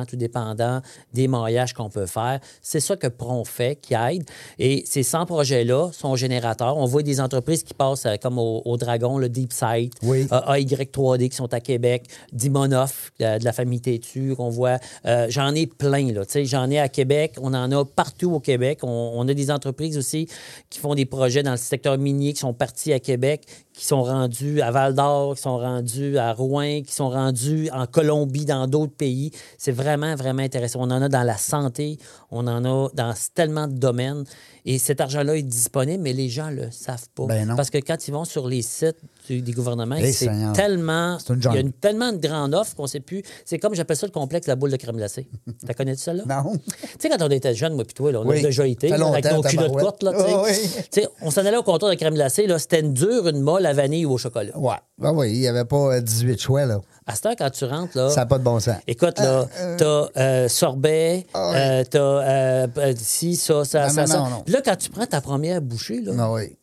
[0.09, 0.81] tout dépendant
[1.13, 2.41] des maillages qu'on peut faire.
[2.63, 4.25] C'est ça que Pron fait, qui aide.
[4.59, 6.77] Et ces 100 projets-là sont générateurs.
[6.77, 10.27] On voit des entreprises qui passent euh, comme au, au Dragon, le DeepSight, Oui.
[10.33, 14.79] euh, AY3D qui sont à Québec, Dimonoff euh, de la famille Tétu qu'on voit.
[15.05, 16.25] Euh, j'en ai plein, là.
[16.25, 18.81] Tu sais, J'en ai à Québec, on en a partout au Québec.
[18.83, 20.29] On, on a des entreprises aussi
[20.71, 21.99] qui font des projets dans le secteur
[22.33, 26.33] qui sont partis à Québec, qui sont rendus à Val d'Or, qui sont rendus à
[26.33, 29.31] Rouen, qui sont rendus en Colombie, dans d'autres pays.
[29.59, 30.79] C'est vraiment, vraiment intéressant.
[30.81, 31.99] On en a dans la santé,
[32.31, 34.25] on en a dans tellement de domaines.
[34.69, 37.27] Et cet argent-là est disponible, mais les gens ne le savent pas.
[37.27, 37.55] Ben.
[37.55, 38.97] Parce que quand ils vont sur les sites
[39.29, 41.19] du- des gouvernements, Eh, c'est tellement.
[41.31, 43.23] Il y a une- tellement de grande offre qu'on ne sait plus.
[43.45, 45.29] C'est comme j'appelle ça le complexe la boule de crème glacée.
[45.67, 46.25] T'as connais-tu celle-là?
[46.27, 46.55] Non.
[46.57, 48.39] Tu sais, quand on était jeune, moi puis toi, là, on Oui.
[48.39, 50.03] a déjà été, là, avec nos culottes courtes.
[50.03, 50.13] Là,
[50.45, 50.53] oui.
[50.91, 52.47] Sais, on s'en allait au comptoir de crème glacée.
[52.49, 54.57] là, C'était une dure, une molle à vanille ou au chocolat.
[54.57, 54.75] Ouais.
[55.03, 56.81] Ah oui, il n'y avait pas euh, 18 choix, là.
[57.07, 58.77] À cette heure, quand tu rentres, là, Ça n'a pas de bon sens.
[58.87, 59.47] écoute, là,
[59.79, 61.57] t'as euh, sorbet, Ah oui.
[61.59, 64.19] euh, t'as euh, euh, ci, ça, ça, Non, ça, non, ça.
[64.19, 64.41] non, non.
[64.43, 66.57] Puis là, quand tu prends ta première bouchée, là, Ah oui.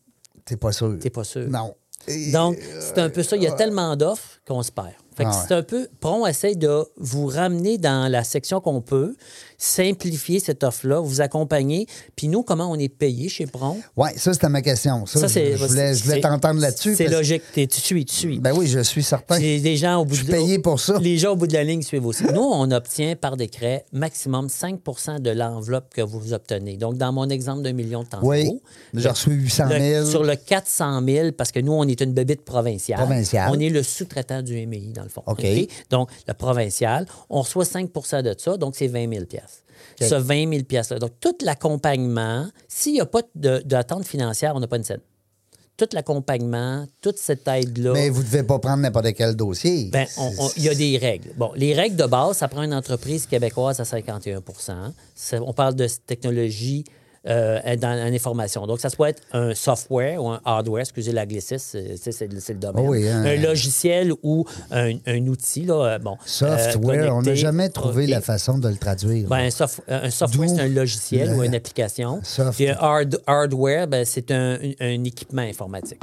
[0.45, 0.97] T'es pas sûr.
[0.99, 1.47] t'es pas sûr.
[1.49, 1.73] Non.
[2.07, 3.37] Et- Donc, c'est un peu ça.
[3.37, 4.89] Il y a tellement d'offres qu'on se perd.
[5.15, 5.45] Fait que Ah ouais.
[5.47, 5.87] c'est un peu.
[5.99, 9.15] Pron essaye de vous ramener dans la section qu'on peut,
[9.57, 11.87] simplifier cette offre-là, vous accompagner.
[12.15, 13.77] Puis nous, comment on est payé chez Pron?
[13.95, 15.05] Oui, ça, c'était ma question.
[15.05, 16.95] Ça, Ça, je, voulais, je voulais c'est- t'entendre là-dessus.
[16.95, 17.43] C'est parce- logique.
[17.53, 18.39] Tu suis, tu suis.
[18.39, 19.39] Ben oui, je suis certain.
[19.39, 20.97] Des gens au bout Je suis de payé pour ça.
[20.99, 22.23] Les gens au bout de la ligne suivent aussi.
[22.33, 26.77] Nous, on obtient par décret maximum 5% de l'enveloppe que vous obtenez.
[26.77, 28.59] Donc, dans mon exemple d'un million de temps Oui.
[28.93, 30.05] J'ai reçu 800 000.
[30.09, 32.99] sur le 400 000, parce que nous, on est une bébite provinciale.
[32.99, 33.49] Provinciale.
[33.53, 35.23] On est le sous-traitant du MI, dans le fond.
[35.27, 35.45] OK.
[35.89, 39.41] Donc, le provincial, on reçoit 5% de ça, donc c'est 20 000 OK.
[39.99, 44.67] Ce 20 000 là Donc, tout l'accompagnement, s'il n'y a pas d'attente financière, on n'a
[44.67, 45.01] pas une scène.
[45.75, 47.93] Tout l'accompagnement, toute cette aide-là.
[47.93, 49.89] Mais vous ne devez pas prendre n'importe quel dossier.
[49.91, 50.05] Ben,
[50.55, 51.31] il y a des règles.
[51.35, 54.41] Bon, les règles de base, ça prend une entreprise québécoise à 51
[55.15, 56.83] Ça- On parle de technologie
[57.27, 58.67] euh, dans l'information.
[58.67, 62.59] Donc, ça soit être un software ou un hardware, excusez l'anglicisme, c'est c'est- c'est le
[62.59, 62.85] domaine.
[62.87, 63.23] Oh oui, hein.
[63.25, 66.17] Un logiciel ou un, un outil, là, euh, bon.
[66.25, 69.27] Software, euh, on n'a jamais trouvé la façon de le traduire.
[69.29, 72.19] Ben, un, un software, c'est un logiciel le- ou une application.
[72.23, 72.55] Soft.
[72.57, 74.57] Puis hard- hardware, ben, c'est un,
[75.05, 76.01] équipement informatique.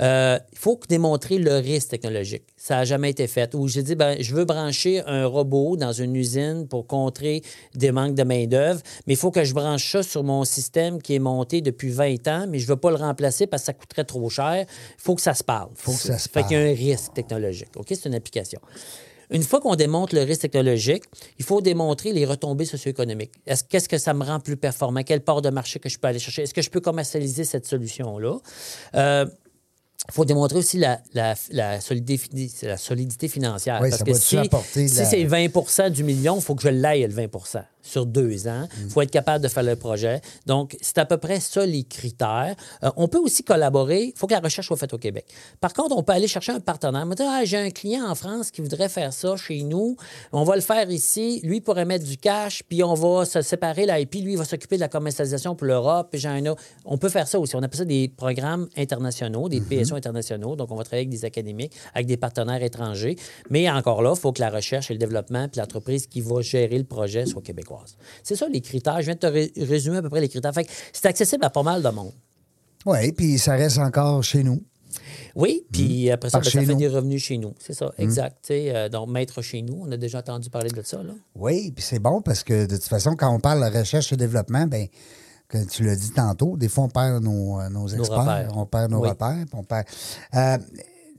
[0.00, 2.44] Euh, Il faut démontrer le risque technologique.
[2.62, 3.56] Ça n'a jamais été fait.
[3.56, 7.42] Ou j'ai dit, ben, je veux brancher un robot dans une usine pour contrer
[7.74, 11.16] des manques de main-d'œuvre, mais il faut que je branche ça sur mon système qui
[11.16, 13.72] est monté depuis 20 ans, mais je ne veux pas le remplacer parce que ça
[13.72, 14.64] coûterait trop cher.
[14.68, 15.70] Il faut que ça se parle.
[15.74, 17.70] Faut que ça se Fait qu'il y a un risque technologique.
[17.74, 17.86] OK?
[17.88, 18.60] C'est une application.
[19.32, 21.02] Une fois qu'on démontre le risque technologique,
[21.40, 23.32] il faut démontrer les retombées socio-économiques.
[23.46, 25.02] Est-ce, qu'est-ce que ça me rend plus performant?
[25.02, 26.42] Quelle part de marché que je peux aller chercher?
[26.42, 28.36] Est-ce que je peux commercialiser cette solution-là?
[28.94, 29.26] Euh,
[30.08, 33.78] il faut démontrer aussi la, la, la, solidité, la solidité financière.
[33.80, 36.68] Oui, Parce ça que si, si la- c'est 20 du million, il faut que je
[36.68, 37.28] l'aille le 20
[37.82, 38.66] sur deux ans.
[38.78, 38.90] Il Mm.
[38.90, 40.20] faut être capable de faire le projet.
[40.46, 42.54] Donc, c'est à peu près ça les critères.
[42.84, 44.04] Euh, on peut aussi collaborer.
[44.04, 45.26] Il faut que la recherche soit faite au Québec.
[45.60, 47.04] Par contre, on peut aller chercher un partenaire.
[47.06, 49.96] Me dire, ah, j'ai un client en France qui voudrait faire ça chez nous.
[50.32, 51.40] On va le faire ici.
[51.42, 54.14] Lui pourrait mettre du cash, puis on va se séparer l'IP.
[54.22, 56.08] Lui, il va s'occuper de la commercialisation pour l'Europe.
[56.12, 56.62] Puis j'ai un autre.
[56.84, 57.56] On peut faire ça aussi.
[57.56, 60.56] On appelle ça des programmes internationaux, des PSO internationaux.
[60.56, 63.16] Donc, on va travailler avec des académiques, avec des partenaires étrangers.
[63.50, 66.40] Mais encore là, il faut que la recherche et le développement, puis l'entreprise qui va
[66.42, 67.71] gérer le projet soit québécoise.
[68.22, 68.98] C'est ça les critères.
[69.00, 70.52] Je viens de te ré- résumer à peu près les critères.
[70.52, 72.12] Fait que c'est accessible à pas mal de monde.
[72.86, 74.62] Oui, puis ça reste encore chez nous.
[75.34, 76.74] Oui, puis après ça, ben, ça fait nous.
[76.74, 77.54] des revenus chez nous.
[77.58, 78.36] C'est ça, exact.
[78.42, 81.02] Tu sais, euh, donc, maître chez nous, on a déjà entendu parler de ça.
[81.02, 81.14] Là.
[81.34, 84.16] Oui, puis c'est bon parce que de toute façon, quand on parle de recherche et
[84.16, 84.88] développement, ben
[85.48, 88.90] que tu l'as dit tantôt, des fois on perd nos, euh, nos experts, on perd
[88.90, 89.08] nos Oui.
[89.10, 89.86] repères, on perd.
[90.34, 90.58] Euh,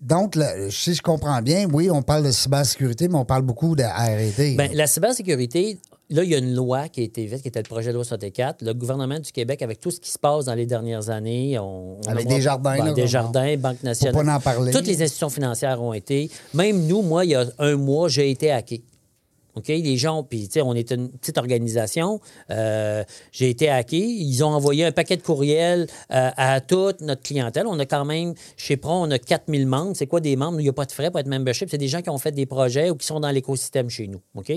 [0.01, 3.75] donc, là, si je comprends bien, oui, on parle de cybersécurité, mais on parle beaucoup
[3.75, 4.57] de RD.
[4.57, 5.79] Ben, la cybersécurité,
[6.13, 7.95] là, il y a une loi qui a été faite, qui était le projet de
[7.95, 8.61] loi 64.
[8.61, 11.97] Le gouvernement du Québec, avec tout ce qui se passe dans les dernières années, on,
[11.99, 14.25] on Avec Desjardins, ben, là, Desjardins, Banque nationale.
[14.25, 14.71] pas en parler.
[14.71, 16.29] Toutes les institutions financières ont été.
[16.53, 18.83] Même nous, moi, il y a un mois, j'ai été hacké.
[19.55, 19.67] OK?
[19.67, 22.19] Les gens, puis, tu sais, on est une petite organisation.
[22.49, 23.97] Euh, j'ai été hacké.
[23.97, 27.67] Ils ont envoyé un paquet de courriels euh, à toute notre clientèle.
[27.67, 29.91] On a quand même, chez Pro, on a 4000 membres.
[29.95, 30.59] C'est quoi des membres?
[30.59, 31.69] Il n'y a pas de frais pour être membership.
[31.69, 34.21] C'est des gens qui ont fait des projets ou qui sont dans l'écosystème chez nous.
[34.35, 34.51] OK?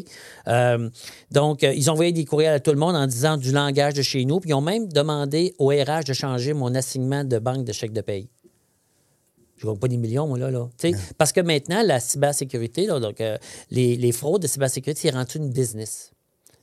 [0.48, 0.88] Euh,
[1.30, 4.02] donc, ils ont envoyé des courriels à tout le monde en disant du langage de
[4.02, 4.40] chez nous.
[4.40, 7.92] Puis, ils ont même demandé au RH de changer mon assignement de banque de chèque
[7.92, 8.28] de paye.
[9.56, 10.50] Je ne gagne pas des millions, moi, là.
[10.50, 10.68] là.
[10.78, 13.38] Tu sais, Parce que maintenant, la cybersécurité, là, donc, euh,
[13.70, 16.12] les, les fraudes de cybersécurité, c'est rendu une business.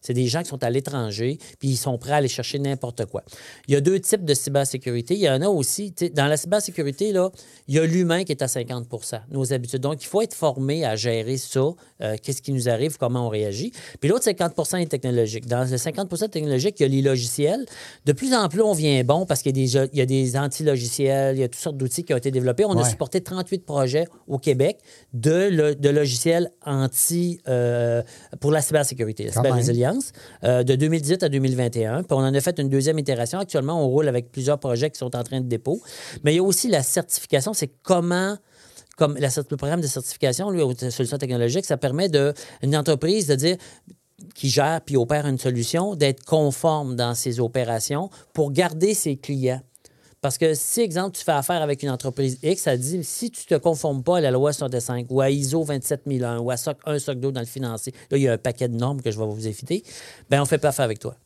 [0.04, 3.06] C'est des gens qui sont à l'étranger, puis ils sont prêts à aller chercher n'importe
[3.06, 3.24] quoi.
[3.68, 5.16] Il y a deux types de cybersécurité.
[5.16, 7.32] Il y en a aussi, dans la cybersécurité, là,
[7.68, 9.80] il y a l'humain qui est à 50% nos habitudes.
[9.82, 11.62] Donc, il faut être formé à gérer ça,
[12.02, 13.72] euh, qu'est-ce qui nous arrive, comment on réagit.
[14.02, 15.48] Puis l'autre 50% est technologique.
[15.48, 17.66] Dans le 50% technologique, il y a les logiciels.
[18.06, 21.44] De plus en plus, on vient bon parce qu'il y a des, anti-logiciels, il y
[21.44, 22.66] a toutes sortes d'outils qui ont été développés.
[22.66, 24.80] On a supporté 38 projets au Québec
[25.14, 28.02] de, le- de logiciels anti euh,
[28.40, 29.93] pour la cybersécurité, la Quand
[30.44, 32.04] euh, de 2018 à 2021.
[32.04, 33.40] Puis on en a fait une deuxième itération.
[33.40, 35.82] Actuellement, on roule avec plusieurs projets qui sont en train de dépôt.
[36.24, 38.38] Mais il y a aussi la certification, c'est comment
[38.96, 43.26] comme la le programme de certification, lui, aux solutions technologiques, ça permet de une entreprise
[43.26, 43.58] de dire
[44.36, 49.62] qui gère puis opère une solution, d'être conforme dans ses opérations pour garder ses clients.
[50.24, 53.44] Parce que si, exemple, tu fais affaire avec une entreprise X, ça dit si tu
[53.44, 56.78] ne te conformes pas à la loi 65 ou à ISO 27001 ou à SOC
[56.86, 59.12] 1, SOC 2 dans le financier, là, il y a un paquet de normes que
[59.12, 59.84] je vais vous éviter,
[60.30, 61.18] bien, on ne fait pas affaire avec toi.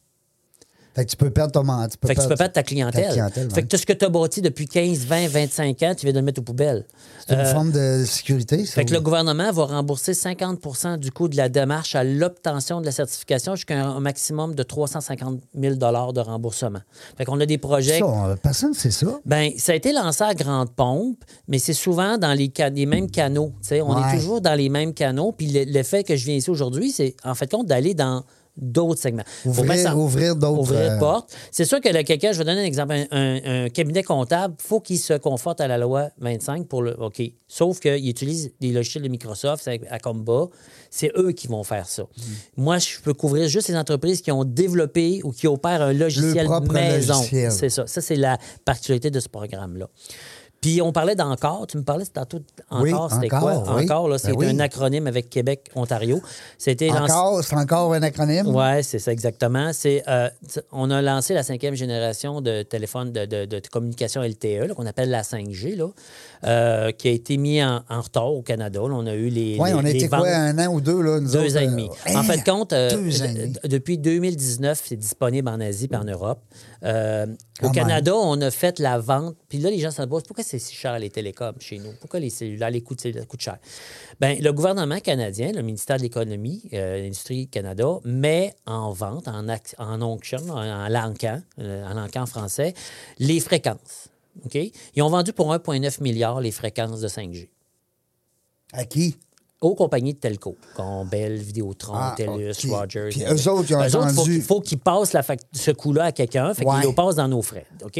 [0.97, 3.05] Fait que tu peux perdre ton tu peux Fait que tu peux perdre ta clientèle.
[3.05, 5.93] ta clientèle, fait que tout ce que tu as bâti depuis 15, 20, 25 ans,
[5.95, 6.85] tu viens de le mettre aux poubelles.
[7.27, 8.73] C'est une Euh, forme de sécurité, ça.
[8.73, 12.85] fait que le gouvernement va rembourser 50 du coût de la démarche à l'obtention de
[12.87, 16.79] la certification jusqu'à un maximum de 350 000 de remboursement.
[17.15, 17.99] Fait qu'on a des projets.
[17.99, 19.19] Ça, on- personne ne sait ça.
[19.23, 22.51] Ben, ça a été lancé à grande pompe, mais c'est souvent dans les,
[22.87, 23.53] mêmes canaux.
[23.71, 24.01] On Ouais.
[24.15, 25.31] est toujours dans les mêmes canaux.
[25.31, 28.23] Puis le, le fait que je viens ici aujourd'hui, c'est en fait compte d'aller dans
[28.57, 29.23] d'autres segments.
[29.45, 31.33] Ouvrir- ça- ouvrir d'autres, Ouvrir euh, portes.
[31.51, 34.55] C'est sûr que le quelqu'un, je vais donner un exemple, un, un- un cabinet comptable,
[34.59, 36.99] faut qu'il se conforte à la loi 25 pour le.
[37.01, 37.21] OK.
[37.47, 40.47] Sauf qu'il utilise des logiciels de Microsoft à Comba.
[40.89, 42.03] C'est eux qui vont faire ça.
[42.03, 42.21] Mm.
[42.57, 46.47] Moi, je peux couvrir juste les entreprises qui ont développé ou qui opèrent un logiciel
[46.71, 47.21] maison.
[47.51, 47.85] C'est ça.
[47.87, 49.89] Ça, c'est la particularité de ce programme-là.
[50.61, 51.67] Puis on parlait d'encore.
[51.67, 52.39] Tu me parlais tantôt
[52.69, 52.91] encore, Oui,
[53.21, 53.75] c'était Encore, quoi?
[53.75, 53.83] oui.
[53.83, 54.47] Encore, là, c'est Ben oui.
[54.47, 56.19] un acronyme avec Québec, Ontario.
[56.57, 56.89] C'était.
[56.91, 58.47] Encore, c'est encore un acronyme?
[58.47, 59.71] Oui, c'est ça exactement.
[59.73, 60.29] C'est, euh,
[60.71, 65.09] on a lancé la cinquième génération de téléphones de, de- de communication LTE, qu'on appelle
[65.09, 65.87] la 5G, là,
[66.43, 68.79] euh, qui a été mis en, en retard au Canada.
[68.79, 69.57] Là, on a eu les.
[69.59, 71.67] Oui, on les était quoi, un an ou deux, là, nous deux autres, ans et
[71.67, 71.89] euh, demi.
[72.07, 72.15] hein?
[72.19, 72.89] en fait, compte, euh,
[73.63, 76.39] depuis 2019, c'est disponible en Asie et en Europe.
[76.83, 77.25] Euh,
[77.63, 77.69] au.
[77.69, 79.35] Canada, on a fait la vente.
[79.49, 81.91] Puis là, les gens se posent pourquoi c'est si cher les télécoms chez nous?
[81.99, 83.05] Pourquoi les cellulaires, les coûtent,
[83.39, 83.57] cher?
[84.19, 89.45] Bien, le gouvernement canadien, le ministère de l'Économie, euh, l'Industrie Canada, met en vente, en,
[89.47, 92.73] ac- en onction, en, en lancan, euh, en lancan français,
[93.19, 94.09] les fréquences.
[94.45, 94.55] OK?
[94.95, 97.49] Ils ont vendu pour 1,9 milliard les fréquences de 5G
[98.73, 99.17] À qui?
[99.61, 102.53] Aux compagnies de telco, comme Bell, Vidéotron, Ah, TELUS.
[102.69, 103.09] Rogers.
[103.09, 105.71] Puis eux autres, ils ont Eux autres, faut attendu- qu'il faut qu'ils passent la ce
[105.71, 106.75] coût-là à quelqu'un, fait Ouais.
[106.81, 107.65] qu'ils le passent dans nos frais.
[107.83, 107.99] OK?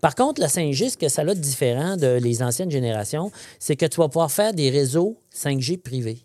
[0.00, 3.74] Par contre, la 5G, ce que ça a de différent de les anciennes générations, c'est
[3.76, 6.24] que tu vas pouvoir faire des réseaux 5G privés.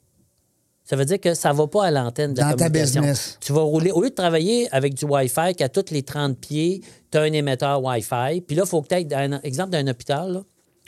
[0.84, 3.01] Ça veut dire que ça ne va pas à l'antenne de la Dans ta communication.
[3.01, 3.38] business.
[3.41, 6.82] Tu vas rouler, au lieu de travailler avec du Wi-Fi qu'à toutes les 30 pieds,
[7.12, 8.41] tu as un émetteur Wi-Fi.
[8.41, 10.43] Puis là, il faut que tu aies, un exemple d'un hôpital, là,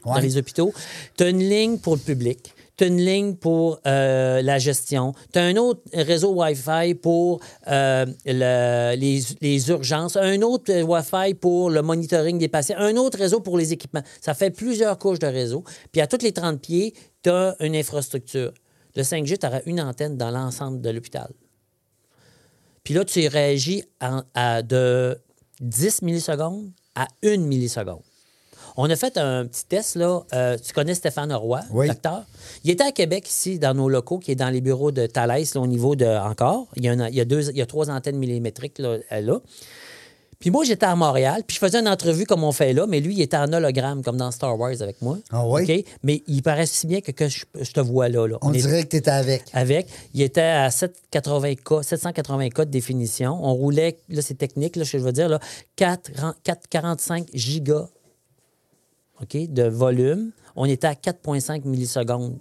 [0.06, 0.74] dans les hôpitaux,
[1.18, 2.54] tu as une ligne pour le public.
[2.82, 5.14] Tu as une ligne pour euh, la gestion.
[5.32, 11.70] Tu as un autre réseau Wi-Fi pour euh, le- les, urgences, un autre Wi-Fi pour
[11.70, 14.02] le monitoring des patients, un autre réseau pour les équipements.
[14.20, 15.64] Ça fait plusieurs couches de réseau.
[15.92, 18.52] Puis à toutes les 30 pieds, tu as une infrastructure.
[18.96, 21.30] Le 5G, tu auras une antenne dans l'ensemble de l'hôpital.
[22.84, 25.20] Puis là, tu réagis de
[25.60, 28.02] 10 millisecondes à 1 milliseconde.
[28.84, 30.22] On a fait un petit test, là.
[30.34, 31.88] Euh, tu connais Stéphane Roy, Oui.
[31.88, 32.24] docteur?
[32.64, 35.54] Il était à Québec, ici, dans nos locaux, qui est dans les bureaux de Thalès,
[35.54, 36.68] là, au niveau de encore.
[36.76, 38.98] Il y a, une- il y a deux, il y a trois antennes millimétriques là.
[39.12, 39.40] là.
[40.40, 43.00] Puis moi, j'étais à Montréal, puis je faisais une entrevue comme on fait là, mais
[43.00, 45.20] lui, il était en hologramme, comme dans Star Wars avec moi.
[45.30, 45.62] Ah oui?
[45.62, 45.86] OK?
[46.02, 48.26] Mais il paraît si bien que, que je, je te vois là.
[48.28, 48.40] là.
[48.42, 49.44] On dirait que tu étais avec.
[49.54, 49.86] avec.
[50.16, 53.38] Il était à 780K, 780K de définition.
[53.40, 55.40] On roulait, là, c'est technique, là, je veux dire, là,
[55.76, 56.10] 4,
[56.72, 57.88] 45 gigas
[59.22, 60.32] OK, de volume.
[60.56, 62.40] On était à 4,5 millisecondes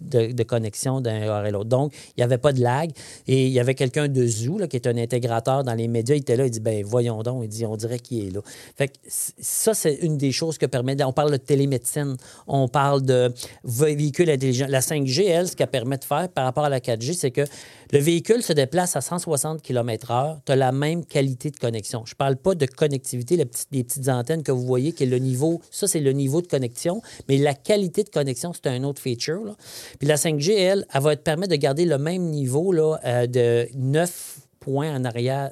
[0.00, 1.68] de, connexion d'un heure à l'autre.
[1.68, 2.90] Donc, il n'y avait pas de lag.
[3.26, 6.14] Et il y avait quelqu'un de Zoo, qui est un intégrateur dans les médias.
[6.14, 7.42] Il était là, il dit, ben voyons donc.
[7.44, 8.40] Il dit, on dirait qu'il est là.
[8.76, 11.02] Fait que ça, c'est une des choses que permet...
[11.04, 13.32] On parle de télémédecine, on parle de
[13.64, 14.66] véhicules intelligents.
[14.68, 17.44] La 5G, elle, ce qu'elle permet de faire par rapport à la 4G, c'est que
[17.92, 20.38] le véhicule se déplace à 160 km/h.
[20.44, 22.02] Tu as la même qualité de connexion.
[22.06, 23.44] Je ne parle pas de connectivité, les
[23.84, 25.60] petites, antennes que vous voyez, qui est le niveau...
[25.70, 27.02] Ça, c'est le niveau de connexion.
[27.28, 29.56] Mais la qualité de connexion, c'est un autre feature.
[29.98, 33.26] Puis la 5G, elle, elle va te permettre de garder le même niveau là, euh,
[33.26, 35.50] de 9 points en arrière,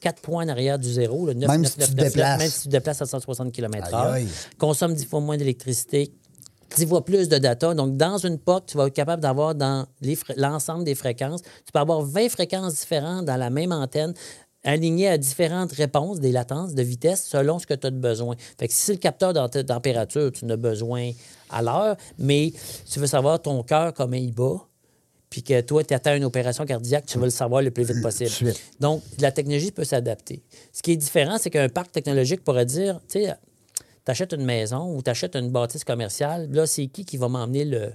[0.00, 1.26] 4 points en arrière du zéro.
[1.26, 2.38] là, 9, Même 9, si tu 9, te 9, déplaces.
[2.38, 4.26] Même si tu te déplaces à 160 km/h.
[4.58, 6.12] Consomme 10 fois moins d'électricité.
[6.76, 7.74] 10 fois plus de data.
[7.74, 9.86] Donc, dans une POC, tu vas être capable d'avoir dans
[10.36, 11.42] l'ensemble des fréquences.
[11.42, 14.14] Tu peux avoir 20 fréquences différentes dans la même antenne
[14.64, 18.36] alignées à différentes réponses, des latences de vitesse selon ce que tu as de besoin.
[18.58, 21.10] Fait que si c'est le capteur de température, tu en as besoin
[21.52, 22.52] à l'heure, mais
[22.90, 24.56] tu veux savoir ton cœur, comment il bat,
[25.30, 28.02] puis que toi, tu atteins une opération cardiaque, tu veux le savoir le plus vite
[28.02, 28.52] possible.
[28.80, 30.42] Donc, la technologie peut s'adapter.
[30.72, 33.34] Ce qui est différent, c'est qu'un parc technologique pourrait dire, tu sais,
[34.04, 37.92] t'achètes une maison ou t'achètes une bâtisse commerciale, là, c'est qui qui va m'emmener le,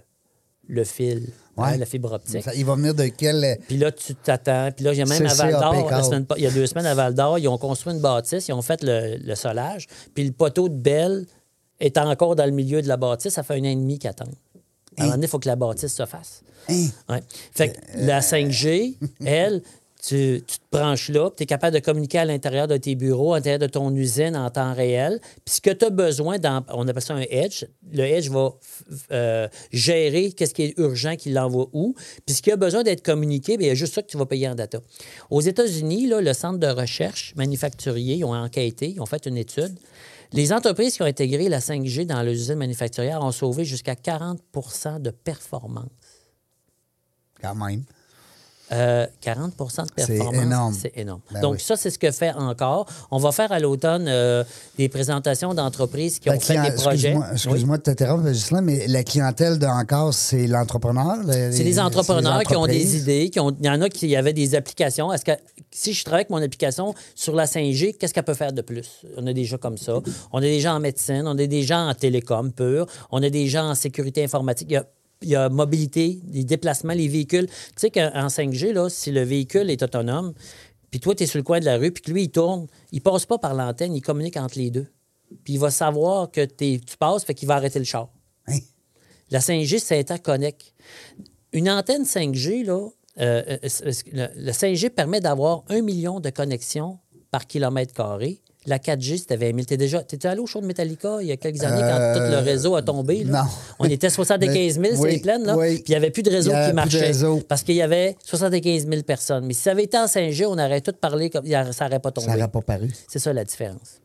[0.68, 1.70] le fil, Ouais.
[1.70, 2.46] hein, la fibre optique?
[2.56, 3.58] Il va venir de quel.
[3.68, 4.70] Puis là, tu t'attends.
[4.72, 5.92] Puis là, il y a même à Val d'Or,
[6.38, 8.62] il y a deux semaines à Val d'Or, ils ont construit une bâtisse, ils ont
[8.62, 9.88] fait le, le solage.
[10.14, 11.26] Puis le poteau de Belle
[11.80, 14.10] est encore dans le milieu de la bâtisse, ça fait un an et demi qu'ils
[14.10, 14.36] attendent.
[14.98, 16.42] À un moment donné, il faut que la bâtisse se fasse.
[16.70, 16.88] Hein?
[17.10, 17.24] Ouais.
[17.54, 19.62] Fait que la 5G, elle,
[20.02, 23.34] tu, tu te branches là, tu es capable de communiquer à l'intérieur de tes bureaux,
[23.34, 25.20] à l'intérieur de ton usine en temps réel.
[25.44, 28.54] Puis ce que tu as besoin, dans, on appelle ça un edge, le edge va
[29.12, 31.96] euh, gérer qu'est-ce qui est urgent, qu'il l'envoie où.
[32.26, 34.18] Puis ce qui a besoin d'être communiqué, bien, il y a juste ça que tu
[34.18, 34.80] vas payer en data.
[35.30, 39.38] Aux États-Unis, là, le centre de recherche manufacturier, ils ont enquêté, ils ont fait une
[39.38, 39.78] étude.
[40.34, 45.02] Les entreprises qui ont intégré la 5G dans les usines manufacturières ont sauvé jusqu'à 40%
[45.02, 45.90] de performance.
[47.42, 47.84] Quand même.
[48.74, 50.76] Euh, 40 de performance.
[50.82, 51.22] C'est énorme.
[51.32, 51.60] Ben Donc, oui.
[51.62, 52.86] ça, c'est ce que fait encore.
[53.12, 54.44] On va faire à l'automne euh,
[54.78, 57.16] des présentations d'entreprises qui La ont fait des projets.
[57.32, 61.18] Excuse-moi de t'interrompre, Ghislain, mais la clientèle de encore, c'est l'entrepreneur?
[61.26, 64.14] le- C'est des entrepreneurs qui ont des idées, qui ont, il y en a qui
[64.16, 65.14] avaient des applications.
[65.14, 65.32] Est-ce que
[65.72, 69.04] si je travaille avec mon application sur la 5G, qu'est-ce qu'elle peut faire de plus?
[69.16, 70.00] On a des gens comme ça.
[70.34, 73.30] On a des gens en médecine, on a des gens en télécom pur, on a
[73.30, 74.68] des gens en sécurité informatique.
[74.70, 74.86] Il y a,
[75.22, 77.48] il y a mobilité, les déplacements, les véhicules.
[77.48, 80.34] Tu sais qu'en 5G, là, si le véhicule est autonome,
[80.92, 82.68] puis toi, tu es sur le coin de la rue, puis que lui, il tourne,
[82.92, 84.88] il passe pas par l'antenne, il communique entre les deux.
[85.44, 88.10] Puis il va savoir que tu passes, fait qu'il va arrêter le char.
[88.48, 88.60] Hein?
[89.30, 90.74] La 5G, ça interconnecte.
[91.52, 92.88] Une antenne 5G, là,
[93.20, 97.00] euh, euh, c'est- le 5G permet d'avoir un million de connexions
[97.32, 98.40] par kilomètre carré.
[98.70, 99.60] La 4G, c'était 20 000.
[99.66, 102.30] T'es déjà, t'étais allé au show de Metallica il y a quelques années quand tout
[102.32, 103.24] le réseau a tombé?
[103.24, 103.40] là?
[103.40, 103.50] Euh, non.
[103.80, 105.76] On était 75 000 sur Oui, les plaines, là, oui.
[105.76, 107.00] puis il n'y avait plus de réseau qui plus de marchait.
[107.08, 107.42] réseau.
[107.48, 109.46] Parce qu'il y avait 75 000 personnes.
[109.46, 112.12] Mais si ça avait été en 5G, on aurait tout parlé comme ça n'aurait pas
[112.12, 112.28] tombé.
[112.28, 112.94] Ça n'aurait pas paru.
[113.08, 114.02] C'est ça la différence.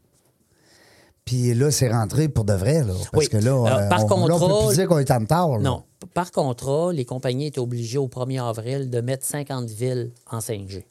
[1.24, 2.94] Puis là, c'est rentré pour de vrai, là.
[3.12, 3.28] Parce Oui.
[3.28, 5.58] que là, Alors, euh, par on, là, on peut contrat- dire qu'on est en retard.
[5.60, 5.82] Non.
[6.14, 10.84] Par contrat, les compagnies étaient obligées au 1er avril de mettre 50 villes en 5G.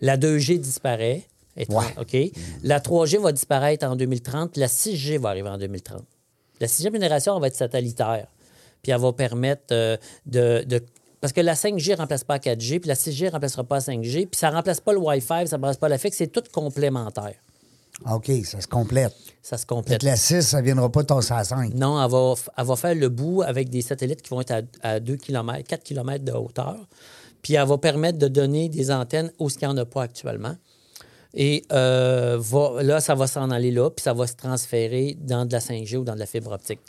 [0.00, 1.22] La 2G disparaît.
[1.56, 1.84] Ouais.
[2.00, 2.16] OK?
[2.62, 4.56] La 3G va disparaître en 2030.
[4.56, 6.02] La 6G va arriver en 2030.
[6.60, 8.26] La sixième génération, elle va être satellitaire.
[8.82, 10.82] Puis elle va permettre euh, de, de-
[11.20, 13.76] Parce que la 5G ne remplace pas la 4G, puis la 6G ne remplacera pas
[13.76, 16.16] la 5G, puis ça ne remplace pas le Wi-Fi, ça ne remplace pas la fixe,
[16.16, 17.34] c'est tout complémentaire.
[18.04, 19.12] Ah, OK, ça se complète.
[19.42, 20.00] Ça se Fait complète.
[20.00, 21.74] que la 6, ça ne viendra pas tasser à 5.
[21.74, 24.62] Non, elle va, elle va faire le bout avec des satellites qui vont être à,
[24.82, 26.76] à 2 km, 4 km de hauteur.
[27.42, 30.02] Puis elle va permettre de donner des antennes où ce qu'il n'y en a pas
[30.04, 30.56] actuellement.
[31.34, 35.46] Et euh, va- là, ça va s'en aller là, puis ça va se transférer dans
[35.46, 36.80] de la 5G ou dans de la fibre optique.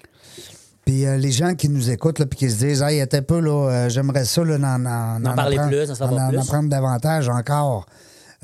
[0.86, 3.22] Puis euh, les gens qui nous écoutent, là, puis qui se disent, hey, attends un
[3.22, 6.38] peu, là, euh, j'aimerais ça, là, en, en, En parler apprendre- plus, en en plus.
[6.40, 7.86] apprendre davantage encore.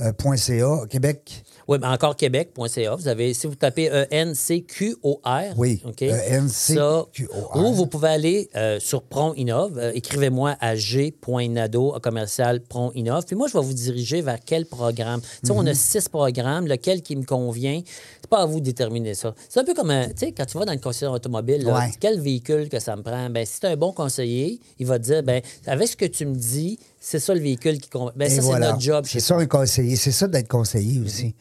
[0.02, 1.44] Euh, Québec.
[1.68, 2.96] Oui, mais encore québec.ca.
[2.96, 5.54] Vous avez, si vous tapez E-N-C-Q-O-R.
[5.58, 6.02] Oui, OK?
[6.02, 7.52] E-N-C-Q-O-R.
[7.54, 9.78] Ça, Ou vous pouvez aller euh, sur Pron Innov.
[9.78, 13.26] Euh, Écrivez-moi à g.nado à commercial Pron Innov.
[13.26, 15.22] Puis moi, je vais vous diriger vers quel programme.
[15.22, 15.68] Tu sais, on Mhm.
[15.70, 16.68] a six programmes.
[16.68, 17.82] Lequel qui me convient,
[18.30, 19.34] pas à vous de déterminer ça.
[19.50, 21.92] C'est un peu comme, tu sais, quand tu vas dans une concession automobile, là, Ouais.
[22.00, 23.30] quel véhicule que ça me prend?
[23.30, 26.26] Ben, si c'est un bon conseiller, il va te dire, ben, avec ce que tu
[26.26, 28.12] me dis, c'est ça le véhicule qui convient.
[28.16, 28.66] Ben, ça, voilà.
[28.68, 29.06] c'est notre job.
[29.08, 29.96] C'est ça un conseiller.
[29.96, 31.26] C'est ça d'être conseiller aussi.
[31.26, 31.34] Mhm.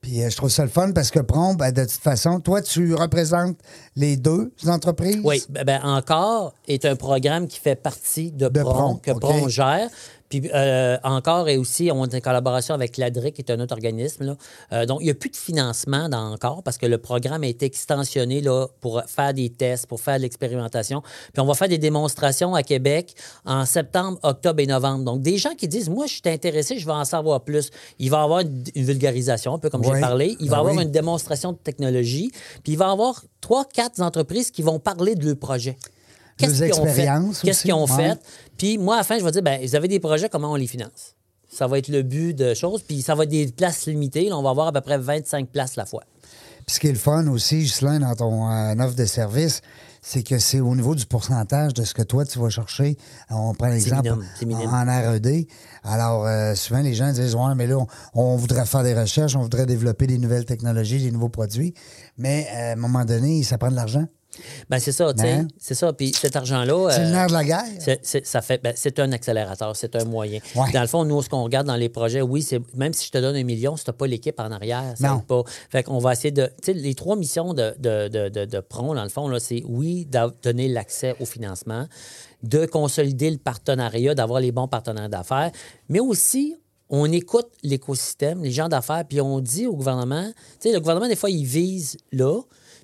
[0.00, 2.62] Puis euh, je trouve ça le fun parce que Prom, ben, de toute façon, toi,
[2.62, 3.58] tu représentes
[3.96, 5.20] les deux entreprises?
[5.24, 9.20] Oui, ben, ben, encore est un programme qui fait partie de, Pron, que OK.
[9.20, 9.88] Pron gère.
[10.28, 13.74] Puis euh, encore et aussi, on a une collaboration avec l'ADRIC, qui est un autre
[13.74, 14.24] organisme.
[14.24, 14.36] là.
[14.72, 17.46] Euh, donc, il n'y a plus de financement dans encore parce que le programme a
[17.46, 21.02] été extensionné là, pour faire des tests, pour faire de l'expérimentation.
[21.32, 23.14] Puis on va faire des démonstrations à Québec
[23.44, 25.04] en septembre, octobre et novembre.
[25.04, 27.70] Donc, des gens qui disent, moi, je suis intéressé, je veux en savoir plus.
[27.98, 30.36] Il va y avoir une, une vulgarisation, un peu comme j'ai parlé.
[30.40, 30.82] Il va y Ben avoir oui.
[30.82, 32.30] une démonstration de technologie.
[32.62, 35.76] Puis il va y avoir trois, quatre entreprises qui vont parler de leur projet.
[36.40, 37.06] Leurs qu'ils ont fait?
[37.06, 38.18] Qu'est-ce aussi, qu'ils ont fait?
[38.58, 40.56] Puis moi, à la fin, je vais dire, ben, vous avez des projets, comment on
[40.56, 41.14] les finance?
[41.48, 42.82] Ça va être le but de choses.
[42.82, 44.28] Puis ça va être des places limitées.
[44.28, 46.02] Là, on va avoir à peu près 25 places la fois.
[46.66, 49.62] Puis ce qui est le fun aussi, Ghislain, dans ton euh, offre de service,
[50.02, 52.98] c'est que c'est au niveau du pourcentage de ce que toi, tu vas chercher.
[53.30, 55.48] On prend l'exemple en R&D.
[55.82, 59.34] Alors, euh, souvent, les gens disent, ouais, mais là, on, on voudrait faire des recherches,
[59.34, 61.72] on voudrait développer des nouvelles technologies, des nouveaux produits.
[62.18, 64.04] Mais euh, à un moment donné, ça prend de l'argent.
[64.70, 65.30] Ben, c'est ça, tu sais.
[65.32, 65.48] Hein?
[65.58, 65.92] C'est ça.
[65.92, 66.90] Puis cet argent-là.
[66.90, 67.64] C'est le euh, nerf de la guerre.
[68.24, 70.40] Ça fait, ben, c'est un accélérateur, c'est un moyen.
[70.54, 70.70] Ouais.
[70.72, 73.10] Dans le fond, nous, ce qu'on regarde dans les projets, oui, c'est même si je
[73.12, 75.20] te donne un million, si tu n'as pas l'équipe en arrière, ça Non.
[75.20, 75.42] pas.
[75.70, 76.46] Fait qu'on va essayer de.
[76.62, 79.40] Tu sais, les trois missions de, de, de, de, de Pron, dans le fond, là,
[79.40, 81.86] c'est oui, d'a- donner l'accès au financement,
[82.42, 85.50] de consolider le partenariat, d'avoir les bons partenaires d'affaires,
[85.88, 86.56] mais aussi.
[86.90, 90.24] On écoute l'écosystème, les gens d'affaires, puis on dit au gouvernement,
[90.58, 92.40] tu sais, le gouvernement, des fois, il vise là,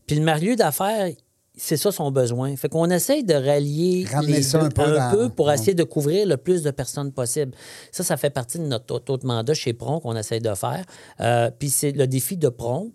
[0.07, 1.09] puis le milieu d'affaires,
[1.57, 2.57] c'est ça son besoin.
[2.57, 6.27] Fait qu'on essaye de rallier Ramener les ça deux un peu pour essayer de couvrir
[6.27, 7.53] le plus de personnes possible.
[7.93, 10.85] Ça, ça fait partie de notre autre mandat chez Pron qu'on essaie de faire.
[11.21, 12.91] Euh, Puis c'est le défi de Pron,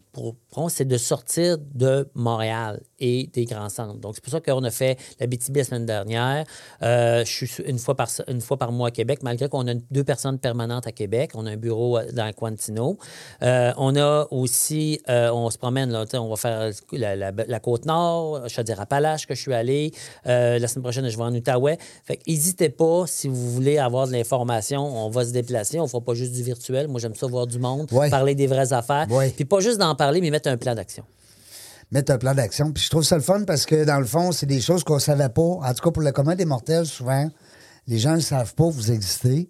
[0.70, 4.00] c'est de sortir de Montréal et des grands centres.
[4.00, 6.46] Donc, c'est pour ça qu'on a fait la BTB la semaine dernière.
[6.84, 9.74] Euh, je suis une fois, par, une fois par mois à Québec, malgré qu'on a
[9.74, 11.32] deux personnes permanentes à Québec.
[11.36, 12.98] On a un bureau dans Quantino.
[13.42, 17.60] Euh, on a aussi, euh, on se promène, là, on va faire la, la- la
[17.60, 19.92] Côte-Nord, Chaudière-Appalaches que je suis allé.
[20.26, 21.78] La semaine prochaine, je vais en Outaouais.
[22.04, 25.80] Fait n'hésitez pas, si vous voulez avoir de l'information, on va se déplacer.
[25.80, 26.88] On ne fera pas juste du virtuel.
[26.88, 28.10] Moi, j'aime ça voir du monde, Ouais.
[28.10, 29.08] parler des vraies affaires.
[29.10, 29.30] Ouais.
[29.30, 31.04] Puis pas juste d'en parler, mais mettre un plan d'action.
[31.92, 32.72] mettre un plan d'action.
[32.72, 34.96] Puis je trouve ça le fun parce que, dans le fond, c'est des choses qu'on
[34.96, 35.42] ne savait pas.
[35.42, 37.30] En tout cas, pour le commun des mortels, souvent,
[37.88, 39.50] les gens ne savent pas que vous existez.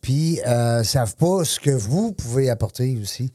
[0.00, 3.32] Puis euh, ne savent pas ce que vous pouvez apporter aussi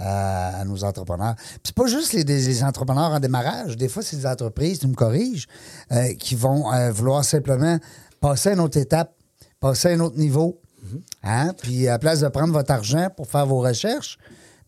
[0.00, 1.34] euh, à nos entrepreneurs.
[1.36, 3.76] Puis c'est pas juste les, entrepreneurs en démarrage.
[3.76, 5.46] Des fois, c'est des entreprises, tu me corriges,
[5.92, 7.78] euh, qui vont euh, vouloir simplement
[8.18, 9.12] passer à une autre étape,
[9.60, 10.58] passer à un autre niveau.
[11.22, 11.52] Hein?
[11.60, 14.16] Puis à la place de prendre votre argent pour faire vos recherches,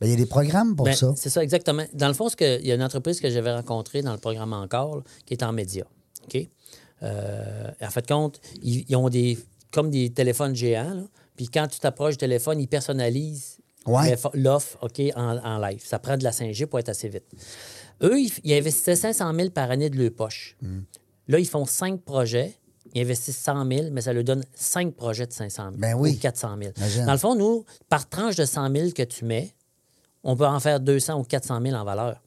[0.07, 1.13] il y a des programmes pour Ben, ça.
[1.17, 1.85] C'est ça, exactement.
[1.95, 4.19] Dans le fond, ce que- il y a une entreprise que j'avais rencontrée dans le
[4.19, 5.85] programme Encore, là, qui est en média.
[6.25, 6.49] OK?
[7.03, 9.39] Euh, en fait, compte, ils, ils ont des
[9.73, 10.95] comme des téléphones géants.
[10.95, 11.03] là.
[11.35, 14.17] Puis quand tu t'approches du téléphone, ils personnalisent Ouais.
[14.35, 15.81] l'offre OK, en, en live.
[15.85, 17.25] Ça prend de la 5G pour être assez vite.
[18.03, 20.57] Eux, ils, ils investissaient 500 000 par année de leur poche.
[20.63, 20.83] Hmm.
[21.27, 22.55] Là, ils font cinq projets.
[22.95, 26.13] Ils investissent 100 000, mais ça leur donne cinq projets de 500 000 Ben oui.
[26.13, 26.73] ou 400 000.
[26.77, 27.07] Imagine.
[27.07, 29.53] Dans le fond, nous, par tranche de 100 000 que tu mets,
[30.25, 32.21] on peut en faire 200 ou 400 000 en valeur.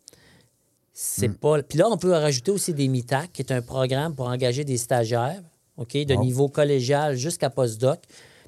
[0.94, 1.36] C'est Hmm.
[1.36, 1.62] pas.
[1.64, 4.78] Puis là, on peut rajouter aussi des MITAC, qui est un programme pour engager des
[4.78, 5.42] stagiaires,
[5.78, 8.00] OK, de niveau collégial jusqu'à postdoc.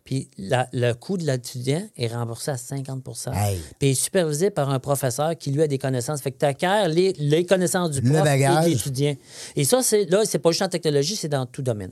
[0.06, 3.60] Puis la- le coût de l'étudiant est remboursé à 50 Hey.
[3.78, 6.22] Puis il est supervisé par un professeur qui, lui, a des connaissances.
[6.22, 9.18] Fait que tu acquiers les, les connaissances du prof et de l'étudiant.
[9.58, 11.92] Et ça, c'est là, c'est pas juste en technologie, c'est dans tout domaine.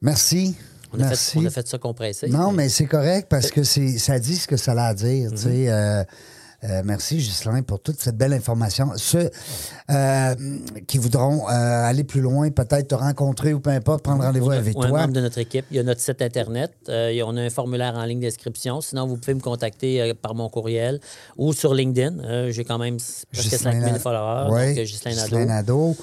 [0.00, 0.54] Merci.
[0.92, 2.28] On a, fait, on a fait ça compressé.
[2.28, 5.30] Non, mais c'est correct parce que c'est, ça dit ce que ça a à dire.
[5.30, 5.70] tu sais.
[5.70, 6.02] Euh,
[6.64, 8.90] euh, merci, Ghislain, pour toute cette belle information.
[8.96, 9.30] Ceux
[9.90, 10.34] euh,
[10.88, 14.76] qui voudront euh, aller plus loin, peut-être te rencontrer ou peu importe, prendre rendez-vous avec
[14.76, 15.00] a un toi.
[15.02, 15.66] membre de notre équipe.
[15.70, 16.72] Il y a notre site Internet.
[16.88, 18.80] On a un formulaire en ligne d'inscription.
[18.80, 20.98] Sinon, vous pouvez me contacter par mon courriel
[21.36, 22.50] ou sur LinkedIn.
[22.50, 22.96] J'ai quand même
[23.32, 24.50] presque Ghislain 5000 Na- followers.
[24.52, 25.96] Ouais, donc, Ghislain Ghislain Nadeau.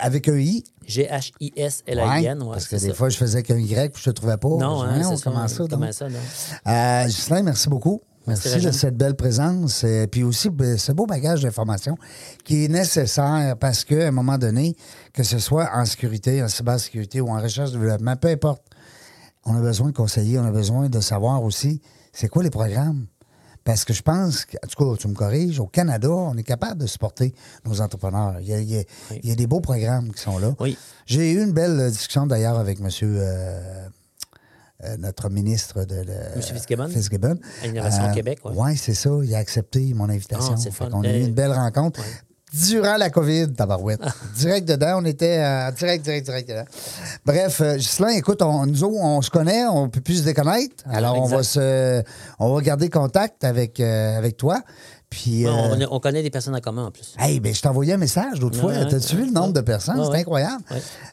[0.00, 0.62] Avec un I?
[0.86, 2.42] G-H-I-S-L-A-I-N.
[2.42, 2.94] Ouais, parce que des ça.
[2.94, 4.48] fois, je faisais qu'un Y puis je te trouvais pas.
[4.48, 5.30] Non, hein, on ça.
[5.30, 5.58] commence ça.
[5.60, 5.70] donc?
[5.70, 7.06] Comment ça, non?
[7.06, 8.02] Ghislain, merci beaucoup.
[8.26, 11.96] Merci de cette belle présence et puis aussi ben, ce beau bagage d'informations
[12.44, 14.76] qui est nécessaire parce qu'à un moment donné,
[15.12, 18.62] que ce soit en sécurité, en cybersécurité ou en recherche de développement, peu importe,
[19.44, 23.06] on a besoin de conseiller, on a besoin de savoir aussi c'est quoi les programmes.
[23.62, 26.82] Parce que je pense, en tout cas, tu me corriges, au Canada, on est capable
[26.82, 28.36] de supporter nos entrepreneurs.
[28.40, 28.84] Il y a, il y a-
[29.22, 30.54] il y a des beaux programmes qui sont là.
[30.60, 30.76] Oui.
[31.06, 33.88] J'ai eu une belle discussion d'ailleurs avec monsieur, euh,
[34.82, 35.96] euh, notre ministre de...
[35.96, 36.88] le- Monsieur Fitzgibbon?
[36.88, 37.36] Fitzgibbon.
[37.62, 38.52] À Innovation Québec, ouais.
[38.56, 39.10] Oui, c'est ça.
[39.22, 40.54] Il a accepté mon invitation.
[40.80, 42.00] Ah, qu'on a eu Euh, une belle rencontre.
[42.68, 44.00] Durant la COVID, tabarouette.
[44.36, 46.64] direct dedans, on était euh, direct, direct, direct dedans.
[47.24, 50.84] Bref, euh, Ghislain, écoute, on, nous autres, on se connaît, on peut plus se déconnaître.
[50.88, 52.02] Alors, on va se,
[52.38, 54.60] on va garder contact avec, euh, avec toi.
[55.14, 57.14] Puis, Ouais, euh, on, on connaît des personnes en commun en plus.
[57.18, 58.72] Hey, ben, je envoyé un message l'autre fois.
[58.72, 60.02] Ouais, T'as-tu vu le nombre de personnes?
[60.10, 60.62] C'est incroyable.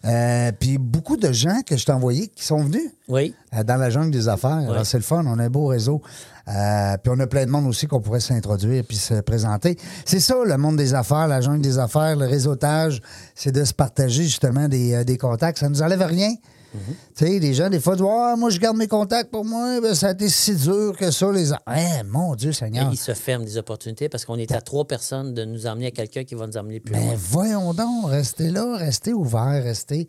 [0.05, 3.35] Euh, puis beaucoup de gens que je t'ai envoyés qui sont venus Oui.
[3.55, 4.81] euh, dans la jungle des affaires.
[4.85, 5.23] C'est le fun.
[5.27, 6.01] On a un beau réseau.
[6.47, 9.77] Euh, puis on a plein de monde aussi qu'on pourrait s'introduire puis se présenter.
[10.05, 13.01] C'est ça, le monde des affaires, la jungle des affaires, le réseautage,
[13.35, 15.59] c'est de se partager justement des, euh, des contacts.
[15.59, 16.33] Ça nous enlève rien.
[16.71, 19.81] Tu sais, les gens, des fois, disent Ah, moi, je garde mes contacts pour moi.
[19.81, 21.31] Ben, ça a été si dur que ça.
[21.31, 21.51] Les...
[21.51, 22.89] Eh, mon Dieu Et Seigneur.
[22.91, 25.91] ils se ferment des opportunités parce qu'on est à trois personnes de nous emmener à
[25.91, 27.15] quelqu'un qui va nous emmener plus Ben loin.
[27.17, 30.07] voyons donc, restez là, restez ouvert, restez,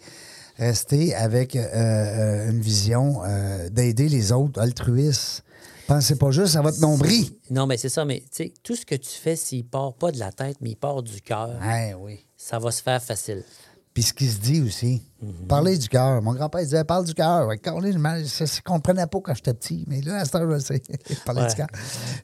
[0.57, 5.43] restez avec euh, euh, une vision euh, d'aider les autres, altruistes.
[5.89, 7.27] Pensez pas juste à votre nombril.
[7.51, 10.13] Non, mais c'est ça, mais tu sais, tout ce que tu fais, s'il part pas
[10.13, 12.25] de la tête, mais il part du cœur, Eh oui.
[12.37, 13.43] ça va se faire facile.
[13.95, 15.47] Puis ce qui se dit aussi, Mhm.
[15.47, 16.21] parler du cœur.
[16.23, 17.47] Mon grand-père disait parle du cœur.
[17.47, 20.25] Ouais, quand on est mal, ça ne comprenait pas quand j'étais petit, mais là, à
[20.25, 20.83] ce je le sais.
[21.27, 21.49] parler Ouais.
[21.49, 21.67] du cœur.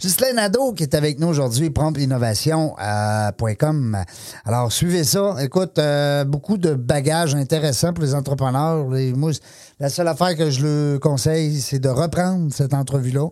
[0.01, 3.97] Ghislain Nadeau qui est avec nous aujourd'hui, promptinnovation.com.
[4.45, 5.37] Alors, suivez ça.
[5.41, 8.89] Écoute, euh, beaucoup de bagages intéressants pour les entrepreneurs.
[8.91, 9.31] Les- moi,
[9.79, 13.29] la seule affaire que je le conseille, c'est de reprendre cette entrevue-là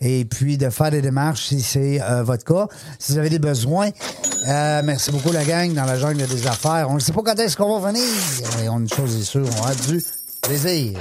[0.00, 2.68] et puis de faire des démarches si c'est euh, votre cas.
[2.98, 3.90] Si vous avez des besoins,
[4.48, 6.88] euh, merci beaucoup la gang dans la jungle des affaires.
[6.90, 8.04] On ne sait pas quand est-ce qu'on va venir.
[8.62, 10.02] Et on, une chose est sûre, on a du
[10.42, 10.98] plaisir.